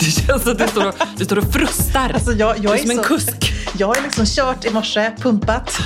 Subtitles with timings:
[0.00, 2.10] Det känns som att du står och, du står och frustar.
[2.14, 3.52] Alltså jag, jag du är är som en så- kusk.
[3.78, 5.78] Jag har liksom kört i morse, pumpat,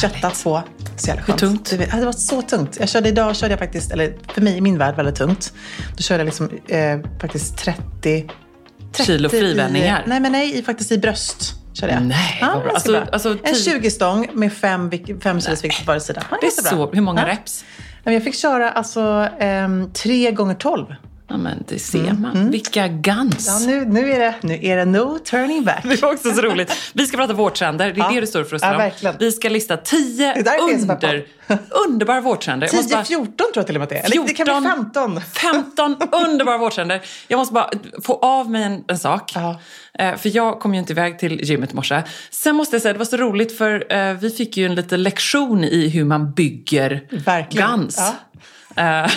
[0.00, 0.62] köttat på.
[0.96, 1.42] Så jävla skönt.
[1.42, 1.70] Hur tungt?
[1.70, 2.76] Det var så tungt.
[2.80, 5.52] Jag körde idag, körde jag faktiskt, eller för mig i min värld väldigt tungt.
[5.96, 8.28] Då körde jag liksom eh, faktiskt 30,
[8.92, 10.02] 30 Kilo frivändningar?
[10.06, 11.54] I, nej, men nej, i, faktiskt i bröst.
[11.74, 12.02] Körde jag.
[12.02, 12.72] Nej, vad bra.
[12.72, 13.04] Alltså- bra.
[13.12, 16.22] alltså, en tio- 20-stång med fem, vik- fem kilos vikt på varje sida.
[16.30, 16.90] Ja, Det är så.
[16.92, 17.28] Hur många Ja.
[17.32, 17.64] reps?
[18.04, 20.86] Jag fick köra alltså ehm, tre gånger 12.
[21.32, 22.50] Ja, men det ser man.
[22.50, 23.46] Vilka guns.
[23.46, 25.82] Ja, nu, nu, är det, nu är det no turning back.
[25.88, 26.72] Det var också så roligt.
[26.92, 27.92] Vi ska prata vårtrender.
[27.92, 28.10] Det är Ja.
[28.14, 29.16] det du står och frustar Ja, om.
[29.18, 31.24] Vi ska lista tio är är under,
[31.88, 32.66] underbara vårtrender.
[32.66, 34.04] Jag måste 10-14 bara- tror jag till och med att det är.
[34.04, 35.20] Eller det kan bli 15.
[35.20, 35.96] 15
[36.30, 37.00] underbara vårtrender.
[37.28, 37.70] Jag måste bara
[38.04, 39.32] få av mig en, en sak.
[39.34, 39.60] Ja.
[39.98, 42.02] Eh, För jag kom ju inte iväg till gymmet i morse.
[42.30, 45.02] Sen måste jag säga, det var så roligt för eh, vi fick ju en liten
[45.02, 47.70] lektion i hur man bygger Verkligen.
[47.70, 47.96] guns.
[47.98, 48.14] Ja.
[48.76, 49.10] Eh,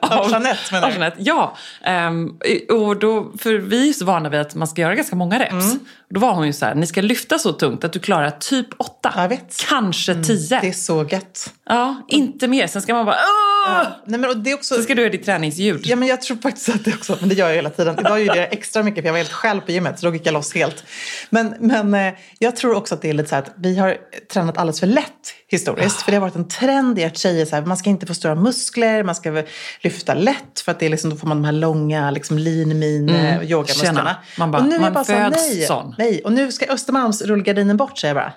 [0.00, 0.92] Av Jeanette, menar du?
[0.92, 1.56] Jeanette, ja.
[1.84, 5.38] Ehm, och då, för vi är så vana vid att man ska göra ganska många
[5.38, 5.52] reps.
[5.52, 5.78] Mm.
[6.14, 8.66] Då var hon ju så här, ni ska lyfta så tungt att du klarar typ
[8.78, 9.30] åtta.
[9.68, 10.60] Kanske tio.
[10.60, 11.52] Det är så gött.
[11.68, 12.66] Ja, inte mer.
[12.66, 13.16] Sen ska man bara...
[13.16, 13.86] Åh!
[14.06, 14.74] Nej, men och det är också...
[14.74, 15.80] Sen ska du göra ditt träningsljud.
[15.84, 17.98] Ja, men jag tror faktiskt att det också, men det gör jag hela tiden.
[17.98, 20.26] Idag gjorde jag extra mycket för jag var helt själv på gymmet så då gick
[20.26, 20.84] jag loss helt.
[21.30, 23.96] Men, men eh, jag tror också att det är lite så här att vi har
[24.32, 26.02] tränat alldeles för lätt historiskt.
[26.02, 28.14] För det har varit en trend i att tjejer så här, man ska inte få
[28.14, 29.42] stora muskler, man ska
[29.80, 32.78] lyfta lätt för att det är liksom, då får man de här långa liksom lean
[32.78, 33.42] mean mm.
[33.42, 34.16] yogamusklerna.
[34.38, 35.94] Man bara- och nu är man jag bara så här, föds nej, sån.
[36.02, 36.22] Nej.
[36.24, 38.32] Och nu ska Östermalmsrullgardinen bort säger jag bara.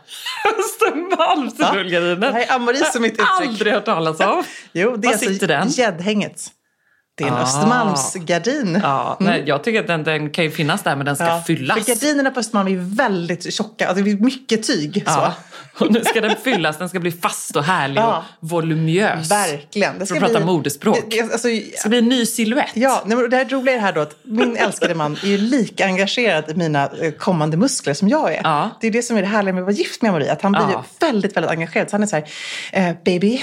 [0.60, 2.20] Östermalmsrullgardinen.
[2.20, 3.28] Det här är Amaris mitt uttryck.
[3.42, 4.44] Aldrig hört talas om.
[4.74, 5.62] Jo, det är Var den?
[5.62, 6.42] alltså gäddhänget.
[7.18, 7.42] Det är en Ah.
[7.42, 8.80] Östermalmsgardin.
[8.84, 11.44] Ja, nej, jag tycker att den, den kan ju finnas där men den ska Ja,
[11.48, 11.86] fyllas.
[11.86, 13.88] För gardinerna på Östermalm är väldigt tjocka.
[13.88, 15.04] Alltså det är mycket tyg.
[15.06, 15.12] Ja.
[15.14, 15.32] Så.
[15.86, 18.24] Och nu ska den fyllas, den ska bli fast och härlig Ja.
[18.40, 19.32] och voluminös.
[19.32, 20.00] Verkligen.
[20.00, 21.00] Det För att prata modespråk.
[21.10, 22.70] Det, det, alltså, Det ska bli en ny silhuett.
[22.74, 25.38] ja, nej, det här roliga är det här då att min älskade man är ju
[25.38, 28.42] lika engagerad i mina eh, kommande muskler som jag är.
[28.44, 28.70] Ja.
[28.82, 30.32] Det är det som är det härliga med att vara gift med Marie.
[30.32, 30.86] Att han blir Ja.
[31.02, 31.90] ju väldigt, väldigt engagerad.
[31.90, 32.26] Så han är så här,
[32.72, 33.42] eh, baby,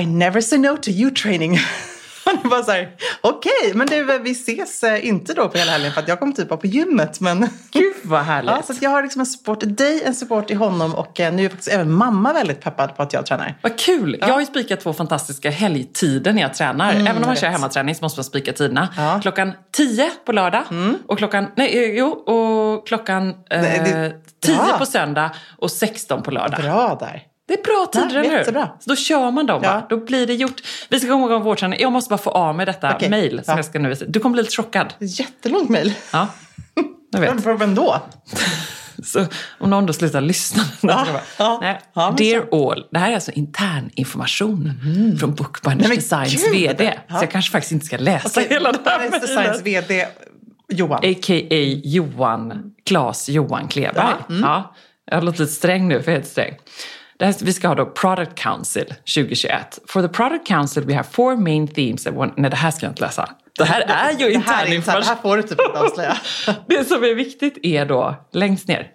[0.00, 1.58] I never say no to you training.
[2.26, 2.88] Han är bara så här,
[3.20, 6.32] okej, men du, vi ses eh, inte då på hela helgen för att jag kommer
[6.32, 7.20] typ vara på gymmet.
[7.20, 7.40] Men...
[7.72, 8.50] Gud vad härligt.
[8.50, 11.32] Ja, så jag har liksom en support i dig, en support i honom och eh,
[11.32, 13.58] nu är faktiskt även mamma väldigt peppad på att jag tränar.
[13.62, 14.16] Vad kul!
[14.20, 16.90] Jag har ju spikat två fantastiska helgtider när jag tränar.
[16.92, 18.88] Även om man Mm, kör hemmaträning så måste man spika tiderna.
[18.96, 19.08] Ja.
[19.08, 19.20] Mm.
[19.20, 20.62] Klockan 10 på lördag
[21.06, 24.12] och klockan, nej, eh, jo, och klockan eh, Nej, det-
[24.46, 24.78] 10 bra.
[24.78, 26.60] på söndag och 16 på lördag.
[26.62, 27.22] Bra där.
[27.48, 28.44] Det är bra tider, eller hur?
[28.80, 29.86] Så då kör man dem, Ja.
[29.88, 30.60] Då blir det gjort.
[30.88, 31.80] Vi ska komma igång vårträning.
[31.80, 33.10] Jag måste bara få av mig detta Okej.
[33.10, 33.58] mejl som Ja.
[33.58, 34.04] jag ska nu visa.
[34.08, 34.94] Du kommer bli lite chockad.
[34.98, 35.92] Jättelångt mejl.
[36.12, 36.28] Ja,
[37.12, 37.46] jag vet.
[37.60, 38.02] Vem då?
[39.04, 39.26] Så
[39.58, 40.62] om någon då slutar lyssna.
[40.82, 41.06] Ja,
[41.38, 41.58] ja.
[41.62, 41.80] Nej.
[41.94, 42.86] Ja, Dear all.
[42.90, 44.72] Det här är alltså intern information
[45.20, 46.52] från Bookbinders Nej, men Designs gud!
[46.52, 46.94] VD.
[47.08, 49.62] Så jag kanske faktiskt inte ska läsa Okej, hela det här Bookbinders Designs.
[49.62, 50.06] VD
[50.68, 50.98] Johan.
[50.98, 51.80] A.k.a.
[51.84, 53.94] Johan, Claes Johan Kleberg.
[54.18, 54.42] Ja, mm.
[54.42, 54.74] Ja,
[55.06, 56.54] jag har låtit lite sträng nu, för jag är helt sträng.
[57.20, 59.78] Här, vi ska ha då Product Council 2021.
[59.86, 62.04] For the Product Council we have four main themes.
[62.04, 63.28] That one, nej, det här ska jag inte läsa.
[63.58, 65.00] Det här är ju intern information.
[65.00, 66.16] det här får du typ inte avslöja.
[66.66, 68.90] Det som är viktigt är då, längst ner.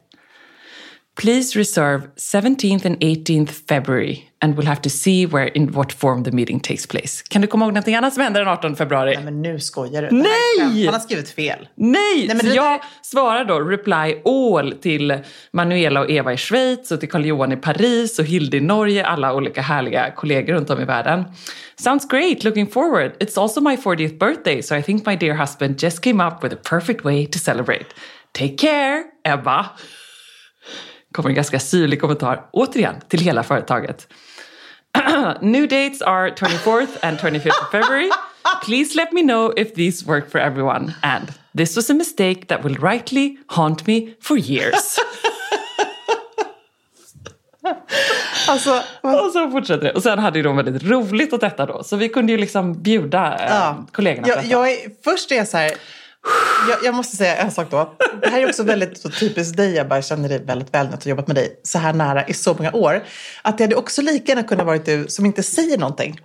[1.22, 6.24] Please reserve 17th and 18th February and we'll have to see where in what form
[6.24, 7.24] the meeting takes place.
[7.30, 9.16] Kan du komma ihåg någonting annat som händer den 18 februari?
[9.16, 10.12] Nej, men nu skojar du.
[10.12, 10.86] Nej!
[10.86, 11.68] Han har skrivit fel.
[11.76, 12.28] Nej!
[12.28, 15.18] men så det jag svarar då reply all till
[15.52, 19.34] Manuela och Eva i Schweiz och till Carl-Johan i Paris och Hilde i Norge, alla
[19.34, 21.24] olika härliga kollegor runt om i världen.
[21.76, 23.12] Sounds great, looking forward.
[23.20, 26.54] It's also my 40th birthday so I think my dear husband just came up with
[26.54, 27.86] a perfect way to celebrate.
[28.34, 29.70] Take care, Ebba.
[31.12, 34.08] Kommer en ganska syrlig kommentar, återigen, till hela företaget.
[35.42, 38.10] New dates are 24th and 25th of February.
[38.66, 40.94] Please let me know if these work for everyone.
[41.02, 45.00] And this was a mistake that will rightly haunt me for years.
[48.48, 49.92] Alltså, och så fortsätter det.
[49.92, 51.84] Och sen hade ju de väldigt roligt åt detta då.
[51.84, 53.86] Så vi kunde ju liksom bjuda eh, ja.
[53.92, 54.48] kollegorna på jag, detta.
[54.48, 55.72] jag är, Först är jag så här,
[56.70, 57.94] Jag, jag måste säga en sak då.
[58.22, 59.74] Det här är också väldigt så typiskt dig.
[59.74, 62.28] Jag bara känner dig väldigt väl när jag har jobbat med dig så här nära
[62.28, 63.04] i så många år.
[63.42, 66.20] Att det hade också lika gärna kunnat varit du som inte säger någonting.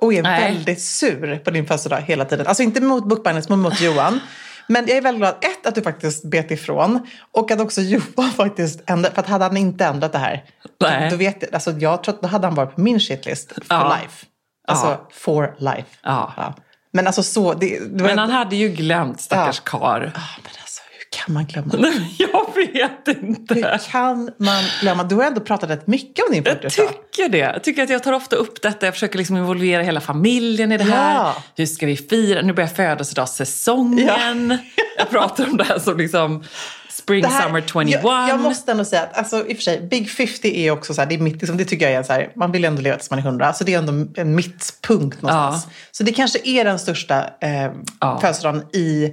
[0.00, 0.40] Och är Nej.
[0.54, 2.46] väldigt sur på din födelsedag hela tiden.
[2.46, 4.20] Alltså inte mot Bookbinders, men mot Johan.
[4.66, 7.06] Men jag är väldigt glad, ett, att du faktiskt bet ifrån.
[7.32, 9.14] Och att också Johan faktiskt ändrade.
[9.14, 10.44] För att hade han inte ändrat det här.
[10.80, 11.10] Nej.
[11.10, 13.62] Då vet jag, alltså jag tror att då hade han varit på min shitlist for
[13.68, 13.96] Ja.
[14.00, 14.26] life.
[14.68, 15.08] Alltså Ja.
[15.12, 15.88] for life.
[16.02, 16.54] Ja.
[16.92, 17.54] Men alltså så.
[17.54, 19.78] Det, det var Men han hade ju glömt stackars Ja.
[19.78, 20.02] karl.
[20.02, 21.74] Ah, men alltså, hur kan man glömma?
[21.78, 23.54] Nej, Jag vet inte.
[23.54, 25.04] Hur kan man glömma?
[25.04, 26.88] Du har ändå pratat rätt mycket om din Jag 40-årsdag.
[26.88, 27.38] tycker det.
[27.38, 28.86] Jag tycker att jag tar ofta upp detta.
[28.86, 31.14] Jag försöker liksom involvera hela familjen i det här.
[31.14, 31.34] Ja.
[31.56, 32.42] Hur ska vi fira?
[32.42, 34.58] Nu börjar födelsedagssäsongen.
[34.98, 36.44] Jag pratar om det här som liksom
[36.92, 37.90] Spring här- Summer 21.
[38.04, 40.94] Jag, jag måste ändå säga att alltså, i och för sig, Big 50 är också
[40.94, 42.82] så här, det, är mitt, liksom, det tycker jag är så här, man vill ändå
[42.82, 43.52] leva tills man är 100.
[43.52, 45.66] Så det är ändå en mittpunkt någonstans.
[45.90, 48.18] Så det kanske är den största eh, Ja.
[48.20, 49.12] födelsedagen i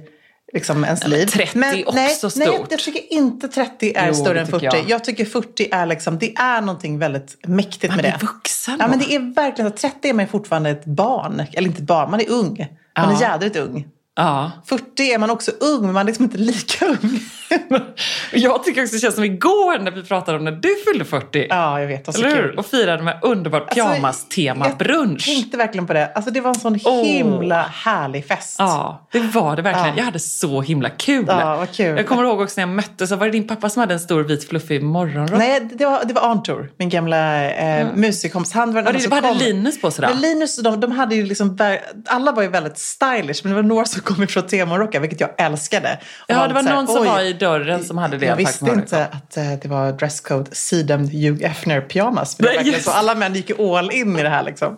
[0.52, 1.26] liksom, ens men liv.
[1.26, 2.32] 30 är också nej, stort.
[2.36, 4.66] Nej, jag tycker inte 30 är Jo, större än tycker 40.
[4.76, 4.90] jag.
[4.90, 5.04] Jag.
[5.04, 8.18] tycker 40 är liksom, det är någonting väldigt mäktigt Man med det.
[8.26, 9.76] vuxen Ja, men det är verkligen så.
[9.76, 11.42] 30 är man ju fortfarande ett barn.
[11.52, 12.66] Eller inte barn, man är ung.
[12.98, 13.20] Man är Ja.
[13.20, 13.86] jädrigt ung.
[14.20, 14.50] Ja.
[14.66, 17.20] 40 är man också ung, men man är liksom inte lika ung.
[18.32, 21.46] Jag tycker också det känns som igår när vi pratade om när du fyllde 40.
[21.50, 22.04] ja, jag vet.
[22.04, 22.48] Det var så Eller hur?
[22.48, 22.58] kul.
[22.58, 26.12] Och firade med underbar Alltså, pyjamas-tema jag tänkte verkligen på det.
[26.14, 27.04] Alltså, det var en sån Åh.
[27.04, 28.56] himla härlig fest.
[28.58, 29.88] Ja, det var det verkligen.
[29.88, 29.94] Ja.
[29.96, 31.24] Jag hade så himla kul.
[31.28, 31.96] Ja, vad kul.
[31.96, 34.00] Jag kommer ihåg också när jag mötte så var det din pappa som hade en
[34.00, 35.38] stor vit fluffig morgonrock.
[35.38, 38.52] Nej, det var, det var Arntor, min gamla eh, musikkompis.
[38.52, 39.46] Han var den det, vad hade kom.
[39.46, 40.08] Linus på sig då?
[40.08, 41.58] Men Linus och de, de hade ju liksom,
[42.06, 45.30] alla var ju väldigt stylish, men det var några som kom ifrån temorockar, vilket jag
[45.38, 45.98] älskade.
[46.18, 48.26] Och Ja, det var här, någon som var i dörren som hade det.
[48.26, 52.40] Jag visste inte att eh, det var dresscode Sidem Hugh Hefner pyjamas.
[52.40, 54.76] Var Nej, just så, alla män gick ju all in i det här liksom.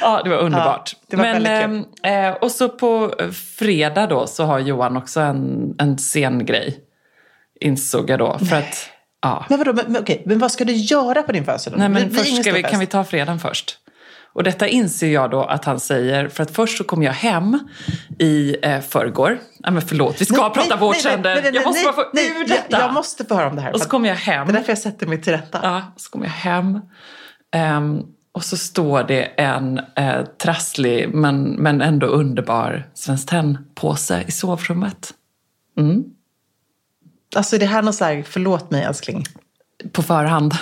[0.00, 0.92] Ja, det var underbart.
[0.94, 4.58] Ja, det var Men, väldigt ehm, eh, och så på eh, fredag då så har
[4.58, 6.78] Johan också en, en scengrej.
[7.60, 8.38] Insåg jag då.
[8.38, 8.88] För att,
[9.22, 9.44] ja.
[9.48, 11.78] Men vadå, men, men, okej, men vad ska du göra på din födelsedag?
[11.78, 13.78] Nej, men först vi, kan vi ta fredagen först.
[14.32, 17.58] Och detta inser jag då att han säger, för att först så kom jag hem
[18.18, 19.38] i eh, förrgår.
[19.58, 22.10] Ja, men förlåt, vi ska Nej, prata nej, nej, nej, Jag måste nej, bara få
[22.12, 22.80] nej, ur jag- detta.
[22.80, 23.72] Jag måste få höra om det här.
[23.72, 24.46] Och så kom jag hem.
[24.46, 25.60] Det är därför jag sätter mig till rätta.
[25.62, 26.80] Ja, så kom jag hem.
[27.52, 34.30] Ehm, och så står det en eh, trasslig men, men ändå underbar Svenskt Tenn-påse i
[34.30, 35.14] sovrummet.
[37.36, 39.24] Alltså är det här något så här, förlåt mig älskling.
[39.92, 40.54] På förhand.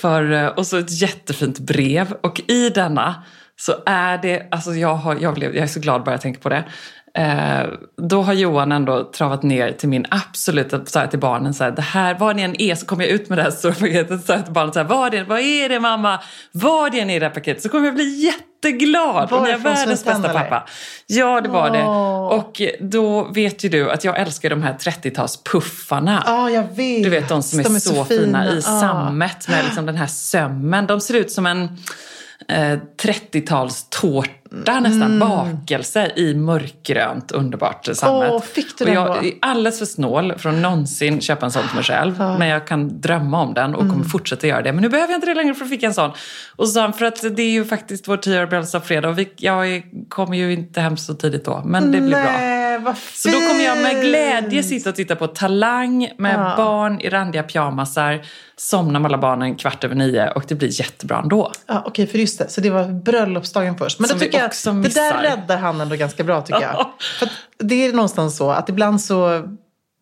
[0.00, 2.12] För, eh, och så ett jättefint brev.
[2.20, 3.22] Och i denna
[3.56, 6.40] så är det, alltså jag, har, jag, blev, jag är så glad bara jag tänker
[6.40, 6.64] på det.
[7.18, 7.66] Eh,
[8.08, 11.70] då har Johan ändå travat ner till min absoluta, så här till barnen, så här,
[11.70, 14.26] det här, vad ni än är så kommer jag ut med det här stora paketet.
[14.26, 16.20] Så här till barnen, så här, vad, är, vad är det mamma?
[16.52, 17.62] Vad är det i det här paketet?
[17.62, 19.30] Så kommer jag bli jätteglad.
[19.30, 20.40] Var och det är från världens bästa eller?
[20.40, 20.66] pappa.
[21.06, 21.82] Ja, det var det.
[21.84, 22.26] Åh.
[22.28, 26.22] Och då vet ju du att jag älskar de här 30-talspuffarna.
[26.26, 27.02] Ja, jag vet.
[27.02, 28.60] Du vet de som är, De så, fina, i Ja.
[28.62, 30.86] sammet med liksom den här sömmen.
[30.86, 31.78] De ser ut som en
[32.48, 38.22] eh, 30-talstårta nästan, bakelse i mörkgrönt underbart sammet.
[38.22, 38.34] Mm.
[38.34, 39.24] Åh, fick du och den jag då?
[39.24, 42.18] är alldeles för snål för att någonsin köpa en sån till mig själv.
[42.18, 43.92] Men jag kan drömma om den och Mm.
[43.92, 44.72] kommer fortsätta göra det.
[44.72, 46.10] Men nu behöver jag inte det längre för att fick en sån.
[46.56, 49.28] Och så sa han, för att det är ju faktiskt vår tioåriga bröllopsdag och vi,
[49.36, 51.62] jag kommer ju inte hem så tidigt då.
[51.64, 52.59] Men det blir bra.
[52.70, 56.54] Nej, vad Så då kommer jag med glädje sitta och titta på Talang med Ja.
[56.56, 58.20] barn i randiga pyjamasar,
[58.56, 61.52] somna med alla barnen kvart över nio och det blir jättebra ändå.
[61.66, 62.48] Ja, Okej, för just det.
[62.48, 63.98] Så det var bröllopsdagen först.
[64.00, 66.86] Men Som då tycker jag, det där räddar han ändå ganska bra tycker jag.
[67.18, 69.42] För det är någonstans så att ibland så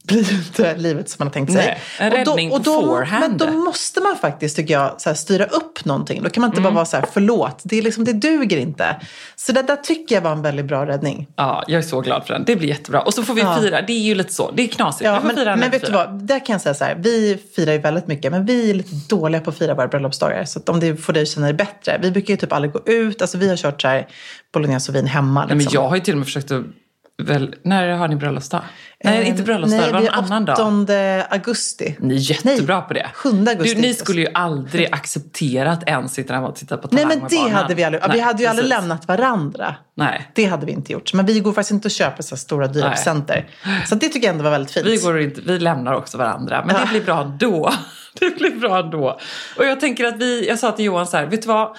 [0.08, 1.66] blir inte livet som man har tänkt sig.
[1.66, 3.24] Nej, en räddning på forehand.
[3.28, 6.22] Men då måste man faktiskt, tycker jag, så här, styra upp någonting.
[6.22, 6.72] Då kan man inte Mm.
[6.72, 8.96] bara vara så här, förlåt, det, är liksom, det duger inte.
[9.36, 11.28] Så det där tycker jag var en väldigt bra räddning.
[11.36, 12.44] Ja, jag är så glad för den.
[12.46, 13.00] Det blir jättebra.
[13.00, 13.56] Och så får vi Ja.
[13.60, 13.82] fira.
[13.82, 14.50] Det är ju lite så.
[14.50, 15.04] Det är knasigt.
[15.04, 17.72] Ja, men, fira men vet du vad, där kan jag säga så här, vi firar
[17.72, 20.44] ju väldigt mycket, men vi är lite dåliga på att fira våra bröllopsdagar.
[20.44, 21.98] Så om det får dig att känna dig bättre.
[22.02, 24.06] Vi brukar ju typ aldrig gå ut, alltså vi har kört så här
[24.52, 25.40] bolognese och vin hemma.
[25.40, 25.74] Nej, men liksom.
[25.74, 26.64] jag har ju till och med försökt att...
[27.22, 28.60] Väl, när har ni bröllopsdag?
[29.04, 29.80] Nej, Eh, inte bröllopsdag.
[29.86, 30.82] det var Nej, en annan dag.
[30.82, 31.96] 8 augusti.
[32.00, 33.10] Ni är jättebra Nej, på det.
[33.14, 33.74] 7 augusti.
[33.74, 37.08] Du, ni skulle ju aldrig acceptera att en sitter hemma och tittar på Nej, Talang
[37.08, 37.54] men med det barnen.
[37.56, 38.02] hade vi aldrig.
[38.02, 38.80] vi Nej, hade ju aldrig precis.
[38.80, 39.74] lämnat varandra.
[39.96, 40.30] Nej.
[40.34, 41.12] Det hade vi inte gjort.
[41.14, 42.94] Men vi går faktiskt inte och köper så stora dyra Nej.
[42.94, 43.48] presenter.
[43.86, 44.86] Så det tycker jag ändå var väldigt fint.
[44.86, 47.72] Vi, går inte, vi lämnar också varandra, men det blir bra ändå.
[48.20, 49.18] Det blir bra ändå.
[49.58, 51.76] Och jag tänker att vi, jag sa till Johan så här, vet du vad?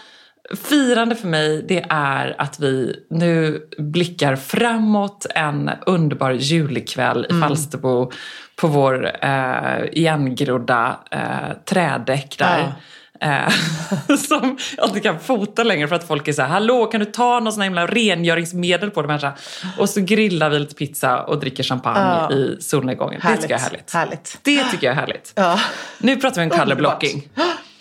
[0.58, 8.12] Firande för mig, det är att vi nu blickar framåt en underbar julikväll i Falsterbo
[8.56, 12.74] på vår eh, igengrodda eh, trädäck där.
[13.22, 13.50] Eh,
[14.18, 17.06] som jag inte kan fota längre för att folk är så här, hallå kan du
[17.06, 19.34] ta någon sån här himla rengöringsmedel på det människa?
[19.78, 23.22] Och så grillar vi lite pizza och dricker champagne i solnedgången.
[23.24, 23.94] Det tycker jag är härligt.
[23.94, 24.40] Härligt.
[24.42, 25.34] Det tycker jag är härligt.
[25.36, 25.60] Ja.
[25.98, 27.04] Nu pratar vi om color Underbart.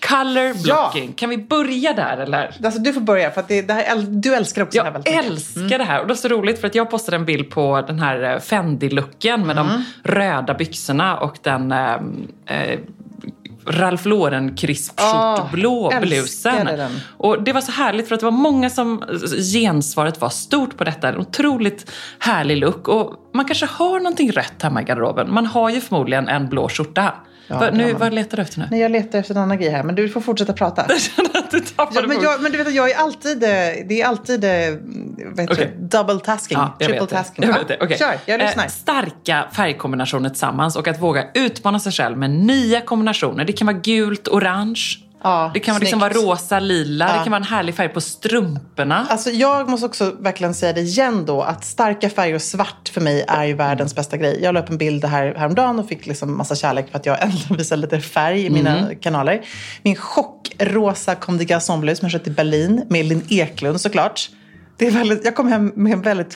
[0.00, 1.12] Color blocking.
[1.12, 2.56] Kan vi börja där eller?
[2.64, 4.92] Alltså, du får börja, för att det, det här, du älskar också det här Jag
[4.92, 5.24] väldigt mycket.
[5.24, 5.32] Mm.
[5.64, 6.00] älskar det här.
[6.00, 8.38] Och det är så roligt för att jag postade en bild på den här eh,
[8.40, 9.66] Fendi-looken med Mm.
[10.04, 11.94] de röda byxorna och den eh,
[12.46, 12.78] eh,
[13.66, 16.66] Ralph Lauren krispskjortblå Åh, blusen.
[16.66, 17.00] den.
[17.16, 19.04] Och det var så härligt för att det var många som
[19.52, 21.08] gensvaret var stort på detta.
[21.08, 22.88] En otroligt härlig look.
[22.88, 25.32] Och man kanske har någonting rött hemma i garderoben.
[25.34, 27.14] Man har ju förmodligen en blå skärta.
[27.50, 28.68] Ja, Va, nu, vad letar du efter nu?
[28.70, 30.84] Nej, jag letar efter en annan grej här, men du får fortsätta prata.
[30.88, 33.48] Jag känner att du tappade Ja, men, jag, men du vet jag är alltid, eh,
[33.88, 35.72] det är alltid heter Okej.
[35.78, 35.98] det?
[35.98, 37.44] double tasking, Ja, triple vet tasking.
[37.44, 37.78] Jag Ja, vet det.
[37.80, 37.98] Okej.
[37.98, 38.64] Kör, jag lyssnar.
[38.64, 43.44] Eh, starka färgkombinationer tillsammans och att våga utmana sig själv med nya kombinationer.
[43.44, 44.80] Det kan vara gult, orange.
[45.22, 47.06] Ja, det kan liksom vara rosa, lila.
[47.06, 49.06] Det kan vara en härlig färg på strumporna.
[49.10, 53.00] Alltså jag måste också verkligen säga det igen då, att starka färger och svart för
[53.00, 54.38] mig är ju världens bästa grej.
[54.42, 57.22] Jag la upp en bild här häromdagen och fick liksom massa kärlek för att jag
[57.22, 58.98] ändå visade lite färg i mina Mm.
[59.00, 59.40] kanaler.
[59.82, 64.30] Min chockrosa Comme des Garçons som jag köpte i Berlin med Linn Eklund såklart.
[64.76, 66.34] Det är väldigt, jag kom hem med en väldigt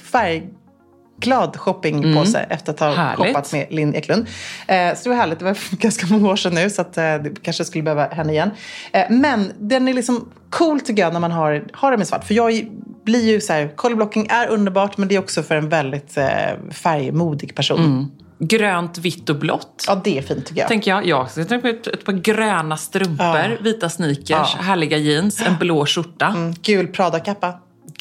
[1.23, 2.99] färgglad shoppingpåse efter att ha Mm.
[2.99, 3.27] Härligt.
[3.27, 4.27] shoppat med Linn Eklund.
[4.67, 5.39] Eh, så det var härligt.
[5.39, 8.33] Det var ganska många år sedan nu så att, eh, det kanske skulle behöva henne
[8.33, 8.51] igen.
[8.93, 12.25] Eh, men den är liksom cool tycker jag när man har, har den med svart.
[12.25, 12.67] För jag
[13.05, 16.17] blir ju så här, color blocking är underbart men det är också för en väldigt
[16.17, 16.27] eh,
[16.71, 18.11] färgmodig person.
[18.39, 19.85] Grönt, vitt och blått.
[19.89, 20.69] Ja, det är fint tycker jag.
[20.69, 21.07] Tänker jag.
[21.07, 25.87] Jag ska tänka på ett, ett par gröna strumpor, vita sneakers, härliga jeans, en blå
[25.87, 26.27] skjorta.
[26.27, 27.53] Mm, Gul Prada-kappa.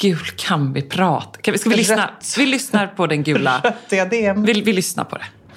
[0.02, 1.40] Gul kan vi prata.
[1.40, 2.10] Kan vi, ska vi, lyssna?
[2.38, 3.74] Vi lyssnar på den gula.
[3.90, 4.44] Diadem.
[4.44, 5.24] Vi, vi lyssnar på det.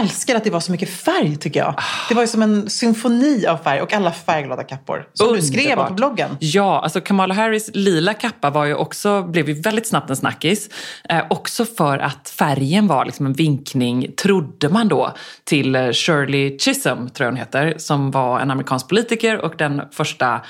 [0.00, 1.74] älskar att det var så mycket färg tycker jag.
[2.08, 5.08] Det var ju som en symfoni av färg och alla färgglada kappor.
[5.12, 5.88] Som du skrev Underbart.
[5.88, 6.36] på bloggen.
[6.40, 10.68] Ja, alltså Kamala Harris lila kappa var ju också, blev ju väldigt snabbt en snackis.
[11.08, 15.12] Eh, också för att färgen var liksom en vinkning, trodde man då,
[15.44, 19.82] till eh, Shirley Chisholm, tror jag hon heter, som var en amerikansk politiker och den
[19.92, 20.40] första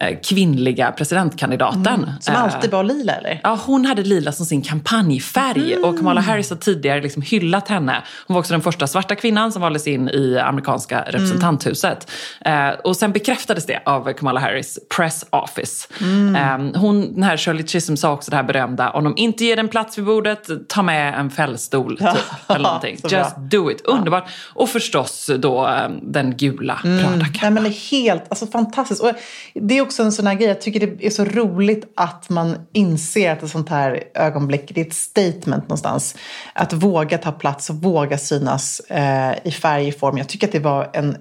[0.00, 1.86] eh, kvinnliga presidentkandidaten.
[1.86, 2.10] Mm.
[2.20, 3.40] Som Eh, alltid var lila eller?
[3.42, 8.02] Ja, hon hade lila som sin kampanjfärg och Kamala Harris har tidigare liksom hyllat henne.
[8.26, 12.10] Hon var också den första svarta kvinnan som valdes in i amerikanska representanthuset.
[12.44, 15.88] Eh, och sen bekräftades det av Kamala Harris press office.
[16.36, 19.58] Eh, hon, den här Shirley Chisholm sa också det här berömda, om de inte ger
[19.58, 22.08] en plats vid bordet, ta med en fällstol typ,
[22.48, 22.98] eller någonting.
[23.08, 23.80] Just do it.
[23.80, 24.28] Underbart.
[24.54, 27.38] Och förstås då eh, den gula Prada-kappan.
[27.42, 29.02] Nej, men det är helt alltså, fantastiskt.
[29.02, 29.10] Och
[29.54, 32.56] det är också en sån här grej, jag tycker det är så roligt att man
[32.72, 36.16] inser att ett sånt här ögonblick, det är ett statement någonstans.
[36.52, 40.18] Att våga ta plats och våga synas eh, i färg, i form.
[40.18, 41.16] Jag tycker att det var en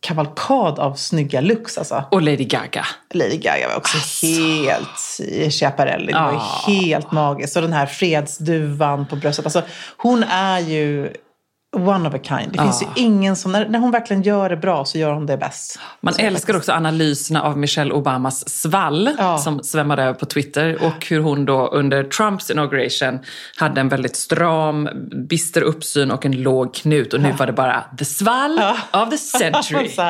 [0.00, 2.04] kavalkad av snygga looks alltså.
[2.10, 2.86] Och Lady Gaga.
[3.14, 6.12] Lady Gaga var också helt i Chiaparelli.
[6.12, 7.56] Det var ju helt magiskt.
[7.56, 9.46] Och den här fredsduvan på bröstet.
[9.46, 9.62] Alltså,
[9.96, 11.12] hon är ju
[11.76, 12.52] one of a kind.
[12.52, 15.26] Det finns ju ingen som, när, när hon verkligen gör det bra så gör hon
[15.26, 15.78] det bäst.
[16.00, 19.38] Man Så älskar också analyserna av Michelle Obamas svall Ja.
[19.38, 23.18] som svämmade över på Twitter och hur hon då under Trumps inauguration
[23.56, 24.88] hade en väldigt stram,
[25.28, 28.60] bister uppsyn och en låg knut och nu var det bara the svall
[28.92, 29.88] of the century.
[29.96, 30.02] så.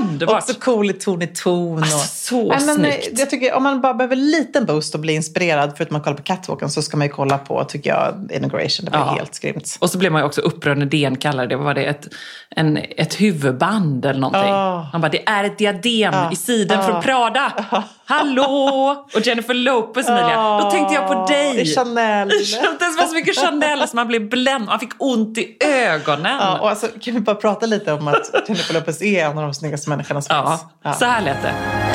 [0.00, 0.42] Underbart!
[0.42, 1.72] Också cool i ton i ton.
[1.78, 1.82] Och...
[1.82, 1.98] Alltså,
[2.28, 3.18] så Nej, men, eh, snyggt.
[3.18, 6.16] Jag tycker, om man bara behöver en liten boost och bli inspirerad, förutom att kolla
[6.16, 8.84] på catwalken, så ska man ju kolla på, tycker jag, inauguration.
[8.84, 9.14] Det var Ja.
[9.18, 9.76] helt grymt.
[9.80, 12.08] Och så blev man ju också upprörd DN kallade det, var det, ett,
[12.50, 14.50] en, ett huvudband eller någonting.
[14.50, 14.88] Ja.
[14.92, 17.52] Han bara, det är ett diadem i siden från Prada.
[18.04, 19.06] Hallå!
[19.14, 20.58] Och Jennifer Lopez, Emilia.
[20.60, 21.60] Då tänkte jag på dig.
[21.60, 22.28] I Chanel.
[22.28, 24.66] Det var så mycket Chanel så man blev bländ.
[24.66, 26.36] Man fick ont i ögonen.
[26.40, 29.44] Ja, och alltså, kan vi bara prata lite om att Jennifer Lopez är en av
[29.44, 30.64] de snyggaste människorna som finns?
[30.82, 30.92] Ja.
[30.92, 31.87] så här lät det.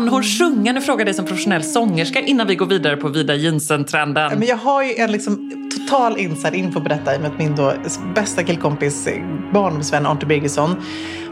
[0.00, 0.72] Kan hon sjunga?
[0.72, 4.38] Nu frågar jag dig som professionell sångerska innan vi går vidare på vida jeansen-trenden.
[4.38, 7.38] Men jag har ju en liksom total inside info på detta i och med att
[7.38, 7.74] min då
[8.14, 10.82] bästa killkompis, eh, barndomsvän Arthur Birgersson,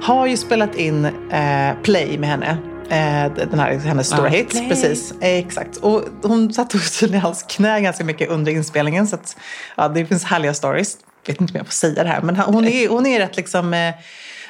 [0.03, 2.59] har ju spelat in eh, Play med henne.
[2.91, 4.51] Eh, den här, hennes stora Ja, hit.
[4.51, 4.69] Play.
[4.69, 5.77] Precis, eh, exakt.
[5.77, 9.07] Och hon satt också i hans knä ganska mycket under inspelningen.
[9.07, 9.37] Så att,
[9.77, 10.97] ja, det finns härliga stories.
[11.27, 13.37] Jag vet inte om jag får säga det här, men hon är, hon är rätt
[13.37, 13.93] liksom...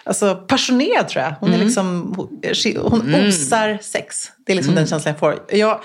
[0.09, 1.35] Alltså passionerad tror jag.
[1.41, 2.29] Hon, är liksom, hon-
[2.91, 4.31] hon osar sex.
[4.47, 5.39] Det är liksom den känslan jag får.
[5.59, 5.81] Jag,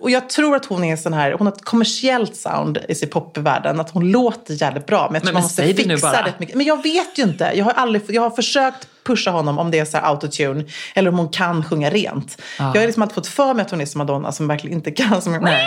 [0.00, 3.08] och jag tror att hon är sån här, hon har ett kommersiellt sound i sin
[3.10, 3.80] popvärlden.
[3.80, 5.08] Att hon låter jävligt bra.
[5.10, 6.26] Men jag tror Men- man måste det fixa bara.
[6.26, 6.54] rätt mycket.
[6.54, 7.52] Men jag vet ju inte.
[7.54, 10.64] Jag har, aldrig, jag har försökt pusha honom om det är så här autotune.
[10.94, 12.42] Eller om hon kan sjunga rent.
[12.58, 14.90] Jag har liksom alltid fått för mig att hon är som Madonna som verkligen inte
[14.90, 15.22] kan.
[15.22, 15.66] Som Nej.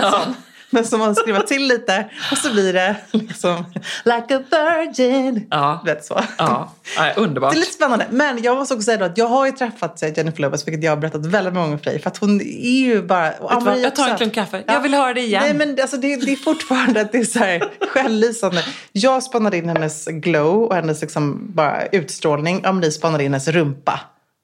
[0.00, 0.34] Sån.
[0.74, 3.64] Men som man skruvar till lite och så blir det liksom
[4.04, 5.46] like a virgin.
[5.50, 5.82] Ja.
[5.86, 6.20] Vet så.
[6.38, 7.52] Ja, ja, underbart.
[7.52, 8.06] Det är lite spännande.
[8.10, 10.92] Men jag måste också säga då att jag har ju träffat Jennifer Lopez, vilket jag
[10.92, 11.98] har berättat väldigt många gånger för dig.
[11.98, 13.32] För att hon är ju bara...
[13.40, 13.80] Vad?
[13.80, 14.62] Jag tar en klunk kaffe.
[14.66, 15.42] Jag vill höra det igen.
[15.44, 18.64] Nej, men alltså, det, det är fortfarande att det är så här självlysande.
[18.92, 22.64] Jag spannade in hennes glow och hennes liksom bara utstrålning.
[22.64, 24.00] Amelie spannade in hennes rumpa.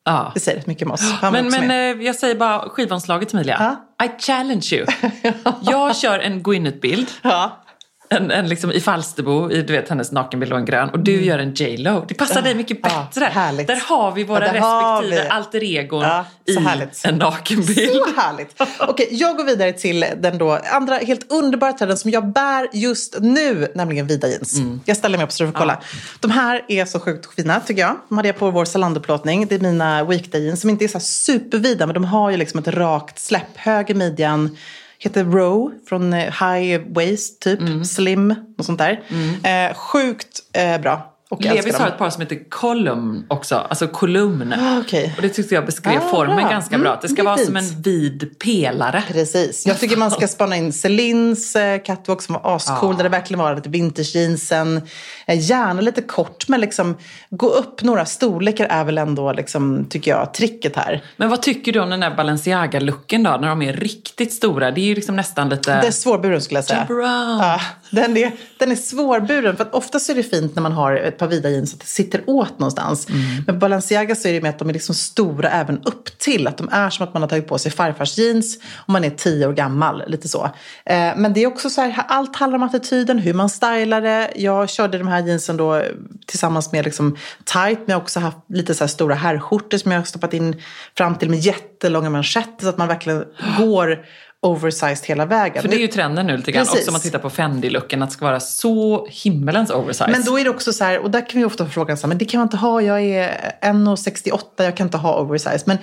[0.08, 0.30] Ja.
[0.34, 1.12] Det säger rätt mycket om oss.
[1.12, 3.76] Han Men, men eh, jag säger bara skivomslaget Emilia.
[4.04, 4.86] I challenge you.
[5.62, 7.08] Jag kör en Gwyneth-bild.
[7.22, 7.64] ja.
[8.10, 10.88] En, en liksom i Falsterbo, i du vet hennes nakenbild och en grön.
[10.90, 12.04] Och du gör en J.Lo.
[12.08, 12.90] Det passar dig mycket Mm.
[12.96, 13.24] Ja, bättre.
[13.24, 13.66] härligt.
[13.66, 14.52] Där har vi våra Ja,
[15.00, 15.28] respektive vi.
[15.28, 17.04] alter egon Ja, så i härligt.
[17.04, 17.90] en nakenbild.
[17.92, 18.62] Så härligt.
[18.80, 23.16] Okej, jag går vidare till den då andra helt underbara trenden som jag bär just
[23.20, 24.54] nu, nämligen vida jeans.
[24.58, 24.80] Mm.
[24.84, 25.80] Jag ställer mig upp så du får kolla.
[26.20, 27.96] De här är så sjukt fina tycker jag.
[28.08, 29.46] De hade jag på vår Zalando-plåtning.
[29.48, 32.60] Det är mina weekday jeans som inte är så supervida men de har ju liksom
[32.60, 33.56] ett rakt släpp.
[33.56, 34.56] Höger midjan.
[34.98, 37.60] Heter Row från eh, High Waist typ.
[37.60, 37.84] Mm.
[37.84, 39.02] Slim och sånt där.
[39.44, 41.14] Eh, sjukt eh, bra.
[41.30, 44.52] Och Levis har ett par som heter Column också, alltså kolumn.
[44.58, 45.14] Ah, okej.
[45.16, 46.48] Och det tyckte jag beskrev Ah, formen bra.
[46.50, 46.92] ganska Mm, bra.
[46.92, 47.46] Att det ska vara fint.
[47.46, 49.02] som en vid pelare.
[49.08, 49.66] Precis.
[49.66, 52.96] Jag tycker man ska spana in Celines eh, catwalk som var ascool.
[52.96, 54.82] Där det verkligen var lite vintage-jeansen.
[55.26, 56.96] Eh, gärna lite kort, men liksom
[57.30, 61.02] gå upp några storlekar är väl ändå, liksom, tycker jag, tricket här.
[61.16, 63.30] Men vad tycker du om den där Balenciaga-looken då?
[63.30, 64.70] När de är riktigt stora.
[64.70, 65.80] Det är ju liksom nästan lite...
[65.80, 66.86] Det är svårburen skulle jag säga.
[66.88, 69.56] Ja, den, är, den är svårburen.
[69.56, 71.86] För att oftast är det fint när man har ett par vida jeans att det
[71.86, 73.08] sitter åt någonstans.
[73.08, 73.20] Mm.
[73.46, 76.46] Men Balenciaga så är det med att de är liksom stora även upp till.
[76.46, 79.10] Att de är som att man har tagit på sig farfars jeans och man är
[79.10, 80.02] tio år gammal.
[80.06, 80.44] Lite så.
[80.84, 84.30] Eh, men det är också så här, allt handlar om attityden, hur man stylar det.
[84.36, 85.82] Jag körde de här jeansen då
[86.26, 87.78] tillsammans med liksom tight.
[87.78, 90.62] Men jag har också haft lite så här stora herrskjortor som jag har stoppat in
[90.96, 92.62] fram till med jättelånga manschetter.
[92.62, 93.24] Så att man verkligen
[93.58, 94.04] går
[94.42, 95.62] oversized hela vägen.
[95.62, 96.64] För det är ju trenden nu lite grann.
[96.64, 96.78] Precis.
[96.80, 98.02] Också om man tittar på Fendi-looken.
[98.02, 100.10] Att det ska vara så himmelens oversize.
[100.10, 102.06] Men då är det också så här, och där kan vi ofta få frågan så
[102.06, 105.62] här, men det kan man inte ha, jag är 1,68, jag kan inte ha oversize.
[105.66, 105.78] Men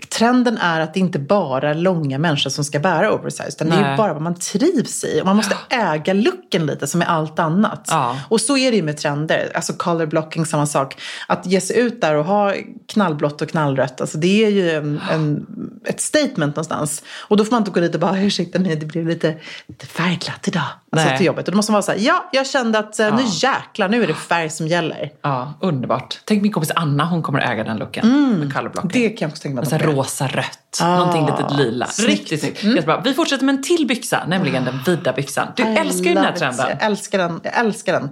[0.00, 3.76] trenden är att det inte bara är långa människor som ska bära oversize, utan det
[3.76, 3.90] är Nej.
[3.90, 5.20] ju bara vad man trivs i.
[5.20, 7.88] Och man måste äga looken lite som med allt annat.
[7.90, 8.20] Ja.
[8.28, 11.00] Och så är det ju med trender, alltså color blocking, samma sak.
[11.26, 12.54] Att ge sig ut där och ha
[12.86, 15.46] knallblått och knallrött, alltså det är ju en, en,
[15.84, 17.02] ett statement någonstans.
[17.18, 19.86] Och då får man inte gå dit och bara, ursäkta mig, det blev lite, lite
[19.86, 20.66] färgglatt idag.
[20.92, 21.16] Alltså Nej.
[21.16, 21.48] till jobbet.
[21.48, 24.02] Och då måste man vara så här, ja, jag kände att eh, nu jäklar, nu
[24.02, 25.10] är det färg som gäller.
[25.22, 26.18] Ja, underbart.
[26.24, 28.08] Tänk min kompis Anna, hon kommer att äga den looken.
[28.38, 28.90] Med colorblocking.
[29.00, 29.02] Mm.
[29.02, 30.02] Det kan jag också tänka mig Och att så de här får göra.
[30.02, 30.78] rosa-rött.
[30.82, 31.86] Ah, Någonting lite lila.
[31.86, 32.10] snyggt.
[32.10, 32.64] Riktigt snyggt.
[32.64, 33.00] Jättebra.
[33.04, 35.48] Vi fortsätter med en till byxa, nämligen den vida byxan.
[35.56, 36.38] Du I älskar ju den här love it.
[36.38, 36.66] trenden.
[36.78, 37.40] Jag älskar den.
[37.44, 38.08] Jag älskar den.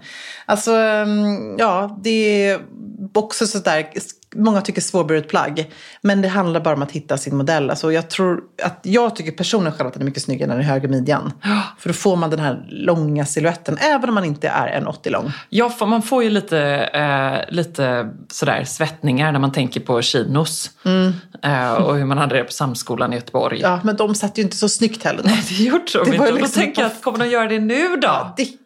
[0.47, 2.61] Alltså, mm, ja, det är
[3.15, 3.89] också sådär,
[4.39, 5.71] många tycker svårburet plagg.
[6.01, 7.71] Men det handlar bara om att hitta sin modell.
[7.71, 10.65] Alltså, jag, tror att, jag tycker personligen själv att den är mycket snyggare när den
[10.65, 11.33] är höger midjan.
[11.79, 15.11] För då får man den här långa siluetten, även om man inte är en 80
[15.11, 15.33] lång.
[15.49, 16.61] Ja, man får ju lite,
[16.93, 20.71] eh, lite sådär svettningar när man tänker på chinos.
[21.43, 23.59] Eh, och hur man hade det på Samskolan i Göteborg.
[23.61, 23.71] Mm.
[23.71, 25.23] Ja, men de satt ju inte så snyggt heller.
[25.23, 25.29] då.
[25.49, 26.15] Det gjorde de Det var inte.
[26.15, 28.33] ju Och då liksom- tänker jag, att kommer de göra det nu då?
[28.37, 28.57] Dickies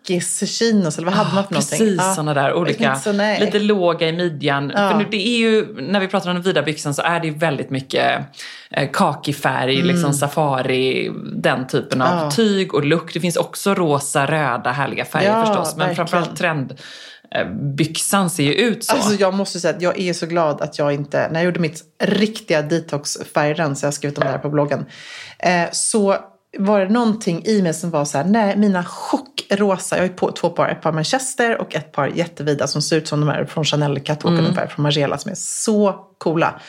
[0.46, 1.78] chinos, eller vad hade man för någonting?
[1.78, 2.14] Precis, Ja.
[2.14, 4.70] sådana där olika, Så, lite låga i midjan.
[4.70, 7.26] För nu, det är ju, när vi pratar om den vida byxan så är det
[7.26, 8.18] ju väldigt mycket
[8.70, 12.24] eh, kakifärg, liksom safari, den typen av Mm.
[12.24, 12.30] Ja.
[12.30, 13.14] tyg och look.
[13.14, 15.76] Det finns också rosa, röda, härliga färger Ja, förstås.
[15.76, 16.08] Men verkligen.
[16.08, 16.36] framförallt
[17.42, 18.92] trendbyxan ser ju ut så.
[18.92, 21.60] Alltså jag måste säga att jag är så glad att jag inte, när jag gjorde
[21.60, 24.86] mitt riktiga detox-färgrens, jag har skrivit om det här på bloggen,
[25.38, 26.16] eh, så
[26.58, 30.32] var det någonting i mig som var så här, nej, mina chockrosa, jag har på
[30.32, 33.44] två par, ett par Manchester och ett par jättevida som ser ut som de här
[33.44, 34.44] från Chanel Catwalk Mm.
[34.44, 36.60] ungefär, från Margiela som är så coola.